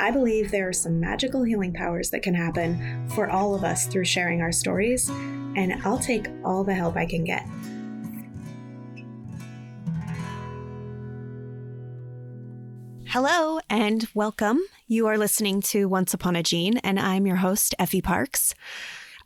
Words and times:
I 0.00 0.10
believe 0.10 0.50
there 0.50 0.68
are 0.68 0.72
some 0.72 1.00
magical 1.00 1.42
healing 1.42 1.72
powers 1.72 2.10
that 2.10 2.22
can 2.22 2.34
happen 2.34 3.08
for 3.10 3.30
all 3.30 3.54
of 3.54 3.64
us 3.64 3.86
through 3.86 4.04
sharing 4.04 4.40
our 4.40 4.52
stories, 4.52 5.08
and 5.08 5.74
I'll 5.84 5.98
take 5.98 6.28
all 6.44 6.64
the 6.64 6.74
help 6.74 6.96
I 6.96 7.06
can 7.06 7.24
get. 7.24 7.46
Hello 13.10 13.58
and 13.70 14.06
welcome. 14.14 14.60
You 14.86 15.06
are 15.06 15.16
listening 15.16 15.62
to 15.62 15.88
Once 15.88 16.12
Upon 16.12 16.36
a 16.36 16.42
Gene, 16.42 16.78
and 16.78 17.00
I'm 17.00 17.26
your 17.26 17.36
host, 17.36 17.74
Effie 17.78 18.02
Parks. 18.02 18.54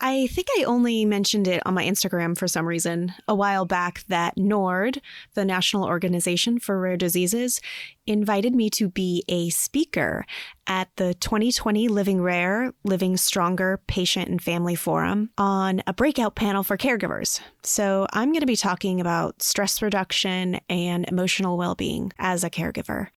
I 0.04 0.26
think 0.26 0.48
I 0.58 0.64
only 0.64 1.04
mentioned 1.04 1.46
it 1.46 1.62
on 1.64 1.74
my 1.74 1.84
Instagram 1.84 2.36
for 2.36 2.48
some 2.48 2.66
reason 2.66 3.14
a 3.28 3.36
while 3.36 3.64
back 3.64 4.02
that 4.08 4.36
NORD, 4.36 5.00
the 5.34 5.44
National 5.44 5.84
Organization 5.84 6.58
for 6.58 6.80
Rare 6.80 6.96
Diseases, 6.96 7.60
invited 8.04 8.52
me 8.52 8.68
to 8.70 8.88
be 8.88 9.22
a 9.28 9.50
speaker 9.50 10.26
at 10.66 10.88
the 10.96 11.14
2020 11.14 11.86
Living 11.86 12.20
Rare, 12.20 12.74
Living 12.82 13.16
Stronger 13.16 13.80
Patient 13.86 14.28
and 14.28 14.42
Family 14.42 14.74
Forum 14.74 15.30
on 15.38 15.84
a 15.86 15.92
breakout 15.92 16.34
panel 16.34 16.64
for 16.64 16.76
caregivers. 16.76 17.40
So 17.62 18.08
I'm 18.12 18.30
going 18.32 18.40
to 18.40 18.46
be 18.46 18.56
talking 18.56 19.00
about 19.00 19.40
stress 19.40 19.80
reduction 19.80 20.58
and 20.68 21.08
emotional 21.08 21.56
well 21.56 21.76
being 21.76 22.12
as 22.18 22.42
a 22.42 22.50
caregiver. 22.50 23.10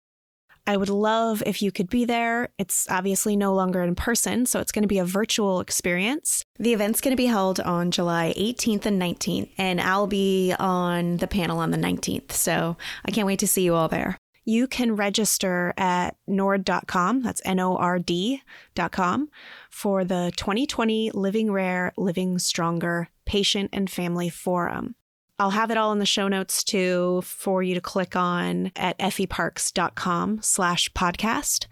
I 0.67 0.77
would 0.77 0.89
love 0.89 1.43
if 1.45 1.61
you 1.61 1.71
could 1.71 1.91
be 1.91 2.05
there. 2.05 2.49
It's 2.59 2.89
obviously 2.91 3.37
no 3.37 3.55
longer 3.55 3.83
in 3.83 3.95
person, 3.95 4.47
so 4.47 4.61
it's 4.61 4.73
going 4.73 4.83
to 4.83 4.89
be 4.89 4.99
a 4.99 5.05
virtual 5.05 5.61
experience. 5.61 6.43
The 6.59 6.73
event's 6.73 7.01
going 7.01 7.13
to 7.13 7.23
be 7.23 7.27
held 7.27 7.61
on 7.61 7.91
July 7.91 8.33
18th 8.37 8.87
and 8.87 9.01
19th, 9.01 9.51
and 9.59 9.81
I'll 9.81 10.07
be 10.07 10.55
on 10.59 11.19
the 11.19 11.27
panel 11.27 11.59
on 11.59 11.71
the 11.71 11.77
19th. 11.77 12.33
So 12.33 12.77
I 13.05 13.11
can't 13.11 13.27
wait 13.27 13.41
to 13.41 13.49
see 13.49 13.63
you 13.63 13.75
all 13.75 13.89
there. 13.89 14.17
You 14.47 14.67
can 14.67 14.95
register 14.95 15.73
at 15.77 16.17
nord.com, 16.27 17.23
that's 17.23 17.41
N 17.45 17.61
O 17.61 17.77
R 17.77 17.99
D.com, 17.99 19.31
for 19.71 20.05
the 20.05 20.33
2020 20.37 21.11
Living 21.13 21.51
Rare, 21.51 21.93
Living 21.97 22.39
Stronger 22.39 23.09
Patient 23.25 23.71
and 23.73 23.91
Family 23.91 24.29
Forum. 24.29 24.97
I'll 25.45 25.51
have 25.51 25.71
it 25.71 25.77
all 25.77 25.93
in 25.93 25.99
the 25.99 26.07
show 26.07 26.27
notes 26.27 26.65
too 26.65 27.21
for 27.23 27.63
you 27.63 27.75
to 27.75 27.81
click 27.83 28.17
on 28.17 28.73
at 28.77 28.99
effieparks.com 28.99 30.39
slash 30.41 30.91
podcast. 30.93 31.67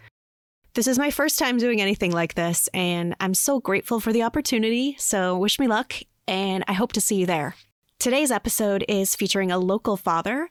This 0.75 0.87
is 0.87 0.99
my 0.99 1.11
first 1.11 1.39
time 1.39 1.57
doing 1.57 1.81
anything 1.81 2.13
like 2.13 2.35
this, 2.35 2.69
and 2.75 3.17
I'm 3.19 3.33
so 3.33 3.61
grateful 3.61 3.99
for 3.99 4.13
the 4.13 4.25
opportunity. 4.25 4.95
So 4.99 5.39
wish 5.39 5.59
me 5.59 5.69
luck, 5.69 5.95
and 6.29 6.65
I 6.69 6.75
hope 6.75 6.93
to 6.93 7.01
see 7.01 7.17
you 7.17 7.25
there. 7.25 7.55
Today's 7.99 8.31
episode 8.31 8.85
is 8.91 9.17
featuring 9.17 9.51
a 9.51 9.57
local 9.57 9.97
father 9.97 10.51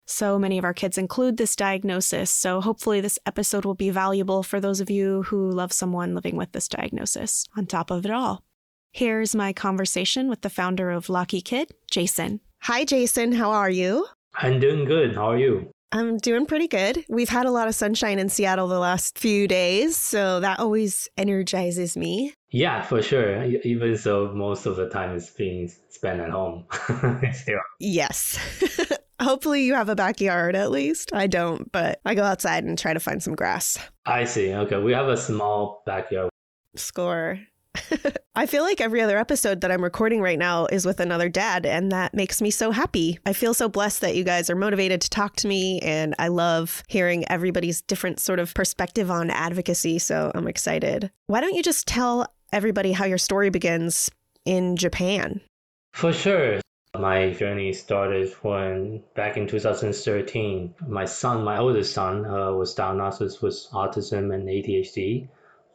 So 0.06 0.38
many 0.38 0.56
of 0.56 0.64
our 0.64 0.72
kids 0.72 0.98
include 0.98 1.36
this 1.36 1.56
diagnosis, 1.56 2.30
so 2.30 2.60
hopefully, 2.60 3.00
this 3.00 3.18
episode 3.26 3.64
will 3.64 3.74
be 3.74 3.90
valuable 3.90 4.44
for 4.44 4.60
those 4.60 4.80
of 4.80 4.88
you 4.88 5.24
who 5.24 5.50
love 5.50 5.72
someone 5.72 6.14
living 6.14 6.36
with 6.36 6.52
this 6.52 6.68
diagnosis, 6.68 7.44
on 7.56 7.66
top 7.66 7.90
of 7.90 8.04
it 8.04 8.12
all. 8.12 8.44
Here's 8.92 9.34
my 9.34 9.52
conversation 9.52 10.28
with 10.28 10.42
the 10.42 10.48
founder 10.48 10.90
of 10.90 11.08
Locky 11.08 11.40
Kid, 11.40 11.72
Jason. 11.90 12.38
Hi, 12.60 12.84
Jason. 12.84 13.32
How 13.32 13.50
are 13.50 13.68
you? 13.68 14.06
I'm 14.38 14.60
doing 14.60 14.84
good. 14.84 15.14
How 15.14 15.30
are 15.30 15.38
you? 15.38 15.70
I'm 15.92 16.18
doing 16.18 16.46
pretty 16.46 16.68
good. 16.68 17.04
We've 17.08 17.28
had 17.28 17.46
a 17.46 17.50
lot 17.50 17.68
of 17.68 17.74
sunshine 17.74 18.18
in 18.18 18.28
Seattle 18.28 18.68
the 18.68 18.78
last 18.78 19.18
few 19.18 19.48
days, 19.48 19.96
so 19.96 20.40
that 20.40 20.58
always 20.58 21.08
energizes 21.16 21.96
me. 21.96 22.34
Yeah, 22.50 22.82
for 22.82 23.00
sure. 23.02 23.44
Even 23.44 23.96
so, 23.96 24.32
most 24.34 24.66
of 24.66 24.76
the 24.76 24.88
time 24.90 25.14
is 25.16 25.30
being 25.30 25.70
spent 25.88 26.20
at 26.20 26.30
home. 26.30 26.66
Yes. 27.80 28.38
Hopefully, 29.22 29.64
you 29.64 29.74
have 29.74 29.88
a 29.88 29.96
backyard 29.96 30.54
at 30.54 30.70
least. 30.70 31.10
I 31.14 31.26
don't, 31.26 31.70
but 31.72 32.00
I 32.04 32.14
go 32.14 32.22
outside 32.24 32.64
and 32.64 32.78
try 32.78 32.92
to 32.92 33.00
find 33.00 33.22
some 33.22 33.34
grass. 33.34 33.78
I 34.04 34.24
see. 34.24 34.52
Okay. 34.52 34.78
We 34.78 34.92
have 34.92 35.08
a 35.08 35.16
small 35.16 35.82
backyard. 35.86 36.28
Score. 36.74 37.40
I 38.34 38.46
feel 38.46 38.62
like 38.62 38.80
every 38.80 39.00
other 39.00 39.18
episode 39.18 39.60
that 39.60 39.70
I'm 39.70 39.82
recording 39.82 40.20
right 40.20 40.38
now 40.38 40.66
is 40.66 40.84
with 40.84 41.00
another 41.00 41.28
dad, 41.28 41.66
and 41.66 41.90
that 41.92 42.14
makes 42.14 42.42
me 42.42 42.50
so 42.50 42.70
happy. 42.70 43.18
I 43.24 43.32
feel 43.32 43.54
so 43.54 43.68
blessed 43.68 44.00
that 44.02 44.16
you 44.16 44.24
guys 44.24 44.50
are 44.50 44.56
motivated 44.56 45.00
to 45.02 45.10
talk 45.10 45.36
to 45.36 45.48
me, 45.48 45.80
and 45.80 46.14
I 46.18 46.28
love 46.28 46.82
hearing 46.88 47.24
everybody's 47.30 47.82
different 47.82 48.20
sort 48.20 48.38
of 48.38 48.54
perspective 48.54 49.10
on 49.10 49.30
advocacy. 49.30 49.98
So 49.98 50.30
I'm 50.34 50.48
excited. 50.48 51.10
Why 51.26 51.40
don't 51.40 51.54
you 51.54 51.62
just 51.62 51.86
tell 51.86 52.26
everybody 52.52 52.92
how 52.92 53.04
your 53.04 53.18
story 53.18 53.50
begins 53.50 54.10
in 54.44 54.76
Japan? 54.76 55.40
For 55.92 56.12
sure. 56.12 56.60
My 56.98 57.30
journey 57.30 57.72
started 57.74 58.32
when 58.40 59.02
back 59.14 59.36
in 59.36 59.46
2013, 59.46 60.74
my 60.88 61.04
son, 61.04 61.44
my 61.44 61.58
oldest 61.58 61.92
son, 61.92 62.24
uh, 62.24 62.52
was 62.52 62.74
diagnosed 62.74 63.42
with 63.42 63.54
autism 63.72 64.34
and 64.34 64.48
ADHD 64.48 65.28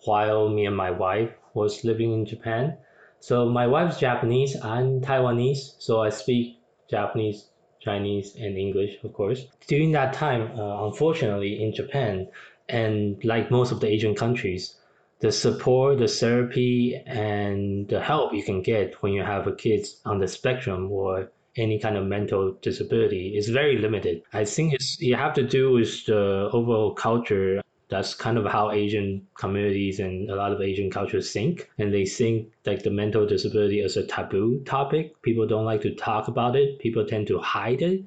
while 0.06 0.50
me 0.50 0.66
and 0.66 0.76
my 0.76 0.90
wife 0.90 1.32
was 1.54 1.84
living 1.84 2.14
in 2.14 2.26
Japan. 2.26 2.78
So 3.20 3.50
my 3.50 3.68
wife's 3.68 4.00
Japanese, 4.00 4.56
I'm 4.64 5.02
Taiwanese, 5.02 5.76
so 5.80 6.02
I 6.02 6.10
speak 6.10 6.60
Japanese, 6.90 7.50
Chinese, 7.80 8.36
and 8.36 8.58
English, 8.58 8.98
of 9.04 9.14
course. 9.14 9.46
During 9.68 9.92
that 9.92 10.14
time, 10.14 10.60
uh, 10.60 10.86
unfortunately, 10.88 11.64
in 11.64 11.74
Japan, 11.74 12.28
and 12.68 13.24
like 13.24 13.52
most 13.52 13.72
of 13.72 13.80
the 13.80 13.88
Asian 13.88 14.16
countries, 14.16 14.76
the 15.20 15.32
support, 15.32 16.00
the 16.00 16.08
therapy, 16.08 16.96
and 17.06 17.88
the 17.90 18.02
help 18.02 18.34
you 18.34 18.44
can 18.44 18.62
get 18.62 19.02
when 19.02 19.14
you 19.14 19.24
have 19.24 19.48
a 19.48 19.56
kid 19.56 19.86
on 20.06 20.20
the 20.20 20.28
spectrum 20.28 20.92
or 20.92 21.32
any 21.56 21.80
kind 21.80 21.98
of 21.98 22.06
mental 22.06 22.58
disability 22.62 23.36
is 23.38 23.50
very 23.50 23.78
limited. 23.78 24.24
I 24.34 24.46
think 24.46 24.74
it's 24.74 25.00
you 25.00 25.16
have 25.16 25.34
to 25.34 25.44
do 25.44 25.74
with 25.74 26.06
the 26.06 26.50
overall 26.52 26.94
culture 26.94 27.62
that's 27.92 28.14
kind 28.14 28.38
of 28.38 28.46
how 28.46 28.72
Asian 28.72 29.28
communities 29.36 30.00
and 30.00 30.30
a 30.30 30.36
lot 30.36 30.54
of 30.54 30.62
Asian 30.62 30.90
cultures 30.90 31.34
think. 31.34 31.70
And 31.78 31.94
they 31.94 32.06
think 32.06 32.48
like 32.66 32.84
the 32.84 32.90
mental 32.90 33.28
disability 33.28 33.82
is 33.82 33.98
a 33.98 34.08
taboo 34.08 34.64
topic. 34.64 35.22
People 35.22 35.46
don't 35.46 35.66
like 35.66 35.82
to 35.82 35.94
talk 35.94 36.30
about 36.30 36.56
it. 36.56 36.80
People 36.80 37.06
tend 37.06 37.28
to 37.28 37.40
hide 37.40 37.82
it. 37.82 38.02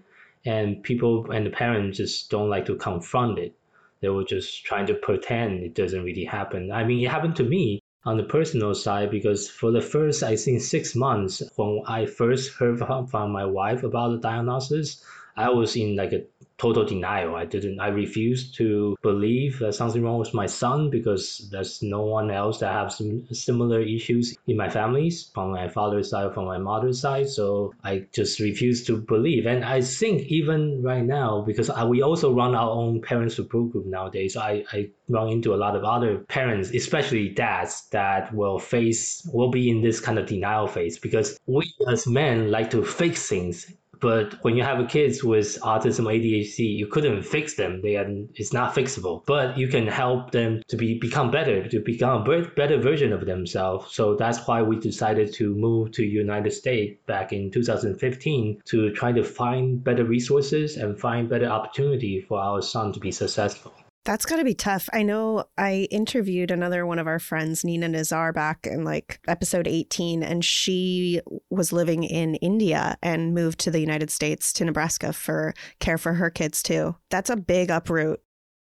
And 0.46 0.82
people 0.82 1.30
and 1.30 1.44
the 1.44 1.50
parents 1.50 1.98
just 1.98 2.30
don't 2.30 2.48
like 2.48 2.64
to 2.66 2.76
confront 2.76 3.38
it. 3.38 3.54
They 4.00 4.08
were 4.08 4.24
just 4.24 4.64
trying 4.64 4.86
to 4.86 4.94
pretend 4.94 5.62
it 5.62 5.74
doesn't 5.74 6.02
really 6.02 6.24
happen. 6.24 6.72
I 6.72 6.84
mean, 6.84 7.04
it 7.04 7.10
happened 7.10 7.36
to 7.36 7.44
me 7.44 7.82
on 8.06 8.16
the 8.16 8.24
personal 8.24 8.74
side 8.74 9.10
because 9.10 9.50
for 9.50 9.70
the 9.70 9.82
first, 9.82 10.22
I 10.22 10.36
think, 10.36 10.62
six 10.62 10.94
months 10.94 11.42
when 11.56 11.82
I 11.86 12.06
first 12.06 12.54
heard 12.54 12.78
from, 12.78 13.06
from 13.06 13.32
my 13.32 13.44
wife 13.44 13.82
about 13.82 14.12
the 14.12 14.18
diagnosis, 14.18 15.04
I 15.36 15.50
was 15.50 15.76
in 15.76 15.96
like 15.96 16.12
a 16.12 16.22
total 16.56 16.84
denial. 16.84 17.34
I 17.34 17.44
didn't, 17.44 17.80
I 17.80 17.88
refused 17.88 18.54
to 18.56 18.96
believe 19.02 19.58
that 19.58 19.74
something 19.74 20.02
wrong 20.02 20.18
with 20.18 20.34
my 20.34 20.46
son 20.46 20.90
because 20.90 21.48
there's 21.50 21.82
no 21.82 22.02
one 22.02 22.30
else 22.30 22.60
that 22.60 22.72
have 22.72 22.92
some 22.92 23.26
similar 23.32 23.80
issues 23.80 24.36
in 24.46 24.56
my 24.56 24.68
families 24.68 25.30
from 25.34 25.50
my 25.50 25.68
father's 25.68 26.10
side, 26.10 26.32
from 26.32 26.44
my 26.44 26.58
mother's 26.58 27.00
side. 27.00 27.28
So 27.28 27.74
I 27.82 28.06
just 28.12 28.38
refused 28.38 28.86
to 28.86 28.96
believe. 28.96 29.46
And 29.46 29.64
I 29.64 29.80
think 29.80 30.22
even 30.28 30.82
right 30.82 31.04
now, 31.04 31.42
because 31.42 31.70
I, 31.70 31.84
we 31.84 32.02
also 32.02 32.32
run 32.32 32.54
our 32.54 32.70
own 32.70 33.02
parent 33.02 33.32
support 33.32 33.72
group 33.72 33.86
nowadays, 33.86 34.36
I, 34.36 34.64
I 34.72 34.90
run 35.08 35.28
into 35.28 35.54
a 35.54 35.56
lot 35.56 35.74
of 35.74 35.84
other 35.84 36.18
parents, 36.18 36.70
especially 36.70 37.30
dads, 37.30 37.88
that 37.90 38.32
will 38.32 38.58
face, 38.58 39.28
will 39.32 39.50
be 39.50 39.68
in 39.68 39.82
this 39.82 40.00
kind 40.00 40.18
of 40.18 40.26
denial 40.26 40.68
phase 40.68 40.98
because 40.98 41.38
we 41.46 41.74
as 41.90 42.06
men 42.06 42.50
like 42.50 42.70
to 42.70 42.84
fix 42.84 43.28
things 43.28 43.72
but 44.04 44.34
when 44.44 44.54
you 44.54 44.62
have 44.62 44.86
kids 44.90 45.24
with 45.24 45.58
autism 45.62 46.00
or 46.00 46.12
ADHD, 46.12 46.76
you 46.76 46.86
couldn't 46.86 47.22
fix 47.22 47.54
them. 47.54 47.80
They 47.80 47.96
are, 47.96 48.06
it's 48.34 48.52
not 48.52 48.74
fixable. 48.74 49.24
But 49.24 49.56
you 49.56 49.66
can 49.66 49.86
help 49.86 50.30
them 50.30 50.62
to 50.68 50.76
be 50.76 50.98
become 50.98 51.30
better, 51.30 51.66
to 51.66 51.80
become 51.80 52.20
a 52.20 52.42
better 52.54 52.76
version 52.76 53.14
of 53.14 53.24
themselves. 53.24 53.94
So 53.94 54.14
that's 54.14 54.46
why 54.46 54.60
we 54.60 54.78
decided 54.78 55.32
to 55.36 55.54
move 55.54 55.92
to 55.92 56.04
United 56.04 56.52
States 56.52 57.00
back 57.06 57.32
in 57.32 57.50
2015 57.50 58.60
to 58.66 58.90
try 58.90 59.10
to 59.12 59.24
find 59.24 59.82
better 59.82 60.04
resources 60.04 60.76
and 60.76 61.00
find 61.00 61.30
better 61.30 61.46
opportunity 61.46 62.20
for 62.20 62.38
our 62.38 62.60
son 62.60 62.92
to 62.92 63.00
be 63.00 63.10
successful. 63.10 63.72
That's 64.04 64.26
got 64.26 64.36
to 64.36 64.44
be 64.44 64.54
tough. 64.54 64.88
I 64.92 65.02
know 65.02 65.44
I 65.56 65.88
interviewed 65.90 66.50
another 66.50 66.84
one 66.84 66.98
of 66.98 67.06
our 67.06 67.18
friends, 67.18 67.64
Nina 67.64 67.88
Nazar, 67.88 68.32
back 68.34 68.66
in 68.66 68.84
like 68.84 69.18
episode 69.26 69.66
18, 69.66 70.22
and 70.22 70.44
she 70.44 71.22
was 71.48 71.72
living 71.72 72.04
in 72.04 72.34
India 72.36 72.98
and 73.02 73.34
moved 73.34 73.60
to 73.60 73.70
the 73.70 73.80
United 73.80 74.10
States 74.10 74.52
to 74.54 74.64
Nebraska 74.64 75.12
for 75.14 75.54
care 75.80 75.96
for 75.96 76.12
her 76.12 76.28
kids 76.28 76.62
too. 76.62 76.94
That's 77.08 77.30
a 77.30 77.36
big 77.36 77.70
uproot. 77.70 78.20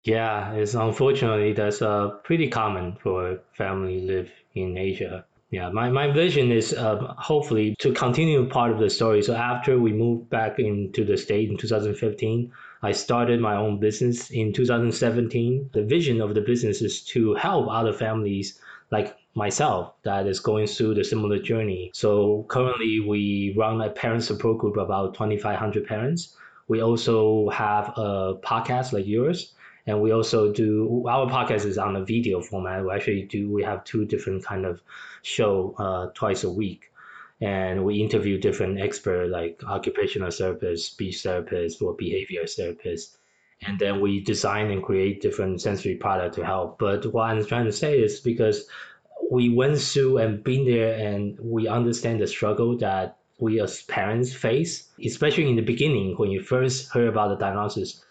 Yeah, 0.03 0.53
it's 0.53 0.73
unfortunately 0.73 1.53
that's 1.53 1.81
uh, 1.81 2.09
pretty 2.23 2.49
common 2.49 2.97
for 3.03 3.39
family 3.53 4.01
live 4.01 4.31
in 4.55 4.77
Asia. 4.77 5.25
Yeah, 5.51 5.69
my, 5.69 5.89
my 5.89 6.11
vision 6.11 6.51
is 6.51 6.73
uh, 6.73 7.13
hopefully 7.17 7.75
to 7.79 7.93
continue 7.93 8.47
part 8.49 8.71
of 8.71 8.79
the 8.79 8.89
story. 8.89 9.21
So 9.21 9.33
after 9.33 9.79
we 9.79 9.93
moved 9.93 10.29
back 10.29 10.59
into 10.59 11.05
the 11.05 11.17
state 11.17 11.49
in 11.49 11.57
2015, 11.57 12.51
I 12.83 12.91
started 12.91 13.39
my 13.39 13.55
own 13.55 13.79
business 13.79 14.29
in 14.29 14.53
2017. 14.53 15.71
The 15.73 15.83
vision 15.83 16.21
of 16.21 16.35
the 16.35 16.41
business 16.41 16.81
is 16.81 17.01
to 17.05 17.33
help 17.35 17.67
other 17.69 17.93
families 17.93 18.59
like 18.91 19.17
myself 19.33 19.93
that 20.03 20.27
is 20.27 20.39
going 20.39 20.67
through 20.67 20.95
the 20.95 21.03
similar 21.03 21.39
journey. 21.39 21.91
So 21.93 22.45
currently 22.47 22.99
we 22.99 23.53
run 23.57 23.81
a 23.81 23.89
parent 23.89 24.23
support 24.23 24.59
group 24.59 24.77
about 24.77 25.13
2,500 25.13 25.85
parents. 25.85 26.35
We 26.67 26.81
also 26.81 27.49
have 27.49 27.93
a 27.97 28.35
podcast 28.43 28.93
like 28.93 29.07
yours. 29.07 29.53
And 29.85 30.01
we 30.01 30.11
also 30.11 30.51
do 30.51 31.05
our 31.07 31.27
podcast 31.27 31.65
is 31.65 31.77
on 31.77 31.95
a 31.95 32.03
video 32.03 32.41
format. 32.41 32.83
We 32.83 32.91
actually 32.91 33.23
do 33.23 33.49
we 33.49 33.63
have 33.63 33.85
two 33.85 34.05
different 34.05 34.43
kind 34.43 34.65
of 34.65 34.81
show 35.21 35.73
uh, 35.77 36.07
twice 36.13 36.43
a 36.43 36.49
week 36.49 36.91
and 37.39 37.85
we 37.85 38.01
interview 38.01 38.39
different 38.39 38.79
experts 38.79 39.31
like 39.31 39.61
occupational 39.65 40.29
therapists, 40.29 40.79
speech 40.79 41.17
therapists, 41.17 41.81
or 41.81 41.93
behavior 41.93 42.43
therapists. 42.43 43.15
And 43.61 43.79
then 43.79 44.01
we 44.01 44.21
design 44.21 44.71
and 44.71 44.83
create 44.83 45.21
different 45.21 45.61
sensory 45.61 45.95
product 45.95 46.35
to 46.35 46.45
help. 46.45 46.79
But 46.79 47.11
what 47.11 47.29
I'm 47.29 47.43
trying 47.45 47.65
to 47.65 47.71
say 47.71 47.99
is 47.99 48.19
because 48.19 48.67
we 49.31 49.49
went 49.49 49.79
through 49.79 50.17
and 50.19 50.43
been 50.43 50.65
there 50.65 50.93
and 50.97 51.37
we 51.39 51.67
understand 51.67 52.21
the 52.21 52.27
struggle 52.27 52.77
that 52.77 53.17
we 53.39 53.59
as 53.61 53.83
parents 53.83 54.33
face, 54.33 54.89
especially 55.03 55.49
in 55.49 55.55
the 55.55 55.61
beginning 55.61 56.15
when 56.17 56.31
you 56.31 56.41
first 56.41 56.91
heard 56.91 57.07
about 57.07 57.29
the 57.29 57.35
diagnosis. 57.35 58.03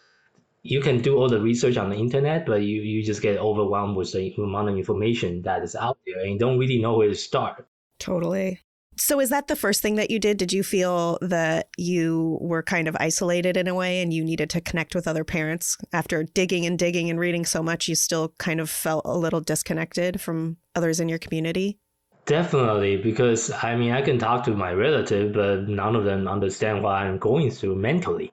You 0.62 0.80
can 0.80 1.00
do 1.00 1.16
all 1.16 1.28
the 1.28 1.40
research 1.40 1.76
on 1.76 1.90
the 1.90 1.96
internet, 1.96 2.44
but 2.44 2.62
you, 2.62 2.82
you 2.82 3.04
just 3.04 3.22
get 3.22 3.38
overwhelmed 3.38 3.96
with 3.96 4.12
the 4.12 4.34
amount 4.36 4.68
of 4.68 4.76
information 4.76 5.42
that 5.42 5.62
is 5.62 5.76
out 5.76 5.98
there 6.06 6.20
and 6.20 6.32
you 6.32 6.38
don't 6.38 6.58
really 6.58 6.80
know 6.80 6.96
where 6.96 7.08
to 7.08 7.14
start. 7.14 7.66
Totally. 7.98 8.60
So, 8.98 9.20
is 9.20 9.28
that 9.28 9.46
the 9.46 9.56
first 9.56 9.82
thing 9.82 9.96
that 9.96 10.10
you 10.10 10.18
did? 10.18 10.38
Did 10.38 10.52
you 10.52 10.62
feel 10.62 11.18
that 11.20 11.68
you 11.76 12.38
were 12.40 12.62
kind 12.62 12.88
of 12.88 12.96
isolated 12.98 13.56
in 13.56 13.68
a 13.68 13.74
way 13.74 14.00
and 14.00 14.12
you 14.12 14.24
needed 14.24 14.48
to 14.50 14.60
connect 14.62 14.94
with 14.94 15.06
other 15.06 15.22
parents? 15.22 15.76
After 15.92 16.22
digging 16.22 16.64
and 16.64 16.78
digging 16.78 17.10
and 17.10 17.20
reading 17.20 17.44
so 17.44 17.62
much, 17.62 17.88
you 17.88 17.94
still 17.94 18.32
kind 18.38 18.58
of 18.58 18.70
felt 18.70 19.04
a 19.04 19.16
little 19.16 19.40
disconnected 19.40 20.20
from 20.20 20.56
others 20.74 20.98
in 20.98 21.10
your 21.10 21.18
community? 21.18 21.78
Definitely, 22.24 22.96
because 22.96 23.52
I 23.52 23.76
mean, 23.76 23.92
I 23.92 24.00
can 24.00 24.18
talk 24.18 24.44
to 24.44 24.52
my 24.52 24.72
relative, 24.72 25.34
but 25.34 25.68
none 25.68 25.94
of 25.94 26.04
them 26.04 26.26
understand 26.26 26.82
what 26.82 26.94
I'm 26.94 27.18
going 27.18 27.50
through 27.50 27.76
mentally. 27.76 28.32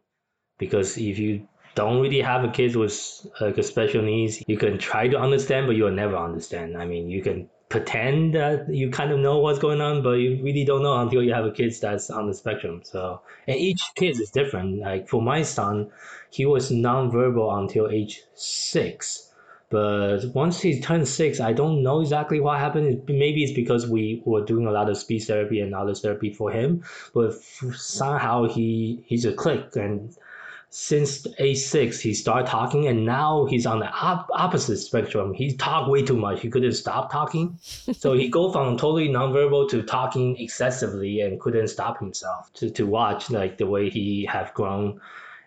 Because 0.57 0.98
if 0.98 1.19
you 1.19 1.48
don't 1.75 2.01
really 2.01 2.21
have 2.21 2.44
a 2.44 2.50
kid 2.50 2.75
with 2.75 3.27
like 3.42 3.57
a 3.57 3.63
special 3.63 4.01
needs, 4.01 4.42
you 4.48 4.57
can 4.57 4.77
try 4.77 5.09
to 5.09 5.19
understand, 5.19 5.68
but 5.68 5.75
you'll 5.75 5.92
never 5.92 6.16
understand. 6.16 6.77
I 6.77 6.86
mean, 6.86 7.09
you 7.09 7.21
can 7.21 7.50
pretend 7.74 8.36
that 8.36 8.70
you 8.70 8.88
kind 8.92 9.12
of 9.12 9.18
know 9.18 9.40
what's 9.40 9.58
going 9.58 9.81
on, 9.81 10.04
but 10.04 10.12
you 10.12 10.40
really 10.44 10.64
don't 10.64 10.84
know 10.84 11.02
until 11.02 11.24
you 11.24 11.34
have 11.34 11.44
a 11.44 11.52
kid 11.52 11.74
that's 11.81 12.12
on 12.12 12.28
the 12.28 12.34
spectrum. 12.36 12.81
So, 12.84 13.20
and 13.48 13.58
each 13.58 13.81
kid 13.96 14.22
is 14.22 14.30
different. 14.30 14.78
Like 14.78 15.10
for 15.10 15.24
my 15.24 15.42
son, 15.42 15.90
he 16.30 16.46
was 16.46 16.70
nonverbal 16.70 17.52
until 17.60 17.90
age 17.90 18.22
six. 18.36 19.31
But 19.72 20.20
once 20.36 20.62
he 20.62 20.80
turned 20.81 21.08
six, 21.08 21.40
I 21.40 21.52
don't 21.52 21.81
know 21.81 22.02
exactly 22.02 22.40
what 22.40 22.60
happened. 22.60 23.02
Maybe 23.08 23.44
it's 23.44 23.54
because 23.54 23.88
we 23.88 24.22
were 24.24 24.46
doing 24.46 24.68
a 24.68 24.72
lot 24.72 24.88
of 24.88 24.96
speech 24.96 25.24
therapy 25.24 25.60
and 25.60 25.74
other 25.74 25.96
therapy 25.96 26.31
for 26.31 26.52
him. 26.52 26.84
But 27.12 27.34
somehow 27.74 28.48
he 28.50 29.04
he's 29.08 29.26
a 29.26 29.34
click 29.34 29.76
and 29.76 30.16
since 30.75 31.28
age 31.38 31.60
six, 31.60 32.00
he 32.00 32.16
started 32.16 32.48
talking, 32.48 32.88
and 32.88 33.06
now 33.06 33.46
he's 33.46 33.68
on 33.68 33.78
the 33.78 33.86
op- 33.92 34.28
opposite 34.34 34.78
spectrum. 34.78 35.31
He 35.31 35.54
talked 35.56 35.88
way 35.88 36.02
too 36.02 36.18
much. 36.18 36.42
He 36.42 36.50
couldn't 36.50 36.72
stop 36.74 37.12
talking, 37.12 37.60
so 37.62 38.14
he 38.14 38.28
go 38.28 38.52
from 38.52 38.75
totally 38.75 39.08
nonverbal 39.08 39.70
to 39.70 39.84
talking 39.84 40.36
excessively 40.38 41.22
and 41.22 41.40
couldn't 41.40 41.68
stop 41.68 42.00
himself. 42.00 42.52
To, 42.54 42.72
to 42.72 42.88
watch 42.88 43.30
like 43.30 43.60
the 43.60 43.68
way 43.68 43.92
he 43.92 44.25
have 44.25 44.52
grown, 44.56 45.00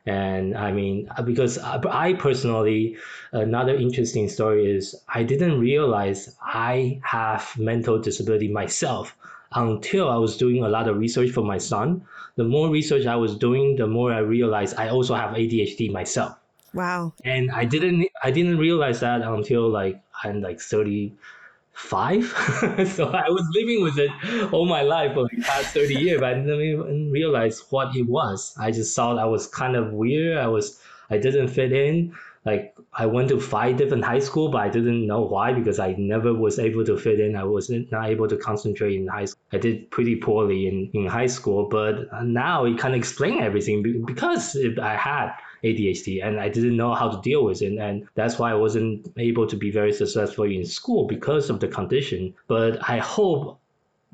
and 0.07 0.57
I 0.57 0.71
mean 0.71 1.09
uh, 1.17 1.23
because 1.23 1.59
I 1.59 2.13
personally, 2.13 2.97
another 3.33 3.75
interesting 3.75 4.29
story 4.29 4.71
is 4.77 4.95
I 5.09 5.25
didn't 5.25 5.59
realize 5.59 6.37
I 6.41 7.01
have 7.03 7.53
mental 7.59 7.99
disability 7.99 8.47
myself 8.47 9.17
until 9.57 10.09
I 10.09 10.17
was 10.17 10.37
doing 10.37 10.63
a 10.63 10.69
lot 10.69 10.89
of 10.89 10.99
research 10.99 11.31
for 11.31 11.43
my 11.43 11.59
son. 11.59 12.07
The 12.37 12.45
more 12.45 12.69
research 12.71 13.07
I 13.07 13.17
was 13.17 13.37
doing, 13.37 13.77
the 13.77 13.87
more 13.87 14.13
I 14.13 14.19
realized 14.19 14.77
I 14.77 14.91
also 14.91 15.15
have 15.15 15.31
ADHD 15.31 15.91
myself. 15.91 16.37
Wow. 16.75 17.15
And 17.25 17.51
I 17.51 17.65
didn't 17.65 18.07
I 18.23 18.31
didn't 18.31 18.59
realize 18.59 19.01
that 19.01 19.23
until 19.23 19.71
like 19.71 20.03
I'm 20.23 20.43
like 20.43 20.61
35. 20.61 22.25
so 22.95 23.09
I 23.09 23.31
was 23.31 23.49
living 23.55 23.83
with 23.83 23.99
it 23.99 24.11
all 24.53 24.67
my 24.67 24.83
life 24.83 25.15
for 25.15 25.27
the 25.31 25.43
past 25.43 25.73
30 25.73 25.95
years, 25.95 26.21
but 26.21 26.29
I 26.31 26.35
didn't 26.35 26.61
even 26.61 27.11
realize 27.11 27.65
what 27.71 27.97
it 27.97 28.07
was. 28.07 28.55
I 28.61 28.71
just 28.71 28.95
thought 28.95 29.19
I 29.19 29.25
was 29.25 29.47
kind 29.47 29.75
of 29.75 29.93
weird. 29.93 30.37
I 30.37 30.49
was 30.49 30.79
I 31.09 31.17
didn't 31.17 31.49
fit 31.49 31.73
in 31.73 32.15
like 32.47 32.77
I 32.93 33.07
went 33.07 33.29
to 33.31 33.41
five 33.41 33.77
different 33.77 34.05
high 34.05 34.21
school, 34.21 34.49
but 34.49 34.61
I 34.63 34.69
didn't 34.69 35.05
know 35.05 35.21
why 35.23 35.53
because 35.53 35.81
I 35.81 35.97
never 35.99 36.33
was 36.33 36.61
able 36.61 36.85
to 36.85 36.97
fit 36.97 37.19
in. 37.19 37.35
I 37.35 37.43
was 37.43 37.69
not 37.69 38.09
able 38.09 38.29
to 38.29 38.37
concentrate 38.37 38.95
in 38.95 39.09
high 39.09 39.25
school. 39.25 39.43
I 39.53 39.59
did 39.59 39.91
pretty 39.91 40.17
poorly 40.17 40.69
in, 40.69 40.89
in 40.95 41.07
high 41.07 41.27
school, 41.27 41.69
but 41.69 42.09
now 42.23 42.65
it 42.65 42.79
of 42.79 42.95
explain 42.95 43.43
everything 43.43 44.05
because 44.07 44.57
I 44.81 44.95
had 44.95 45.33
ADHD 45.65 46.25
and 46.25 46.39
I 46.39 46.49
didn't 46.49 46.77
know 46.77 46.95
how 46.95 47.09
to 47.11 47.21
deal 47.21 47.45
with 47.45 47.63
it. 47.63 47.77
And 47.79 48.07
that's 48.15 48.39
why 48.39 48.53
I 48.53 48.55
wasn't 48.55 49.13
able 49.19 49.49
to 49.49 49.57
be 49.57 49.73
very 49.73 49.93
successful 49.93 50.45
in 50.45 50.65
school 50.65 51.09
because 51.09 51.51
of 51.51 51.59
the 51.59 51.69
condition. 51.69 52.33
But 52.47 52.79
I 52.89 52.99
hope 52.99 53.59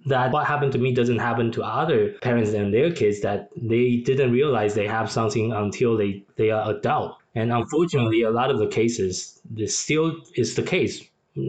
that 0.07 0.33
what 0.33 0.47
happened 0.47 0.73
to 0.73 0.79
me 0.79 0.95
doesn't 0.95 1.19
happen 1.19 1.53
to 1.53 1.63
other 1.63 2.15
parents 2.23 2.55
and 2.55 2.73
their 2.73 2.91
kids 2.91 3.21
that 3.21 3.51
they 3.55 3.99
didn't 3.99 4.33
realize 4.33 4.75
they 4.75 4.89
have 4.89 5.11
something 5.11 5.53
until 5.53 5.99
they, 5.99 6.25
they 6.37 6.51
are 6.51 6.71
adult 6.71 7.19
and 7.35 7.53
unfortunately, 7.53 8.23
a 8.23 8.31
lot 8.31 8.51
of 8.51 8.59
the 8.59 8.67
cases, 8.67 9.41
this 9.49 9.79
still 9.79 10.17
is 10.35 10.55
the 10.55 10.63
case 10.63 11.03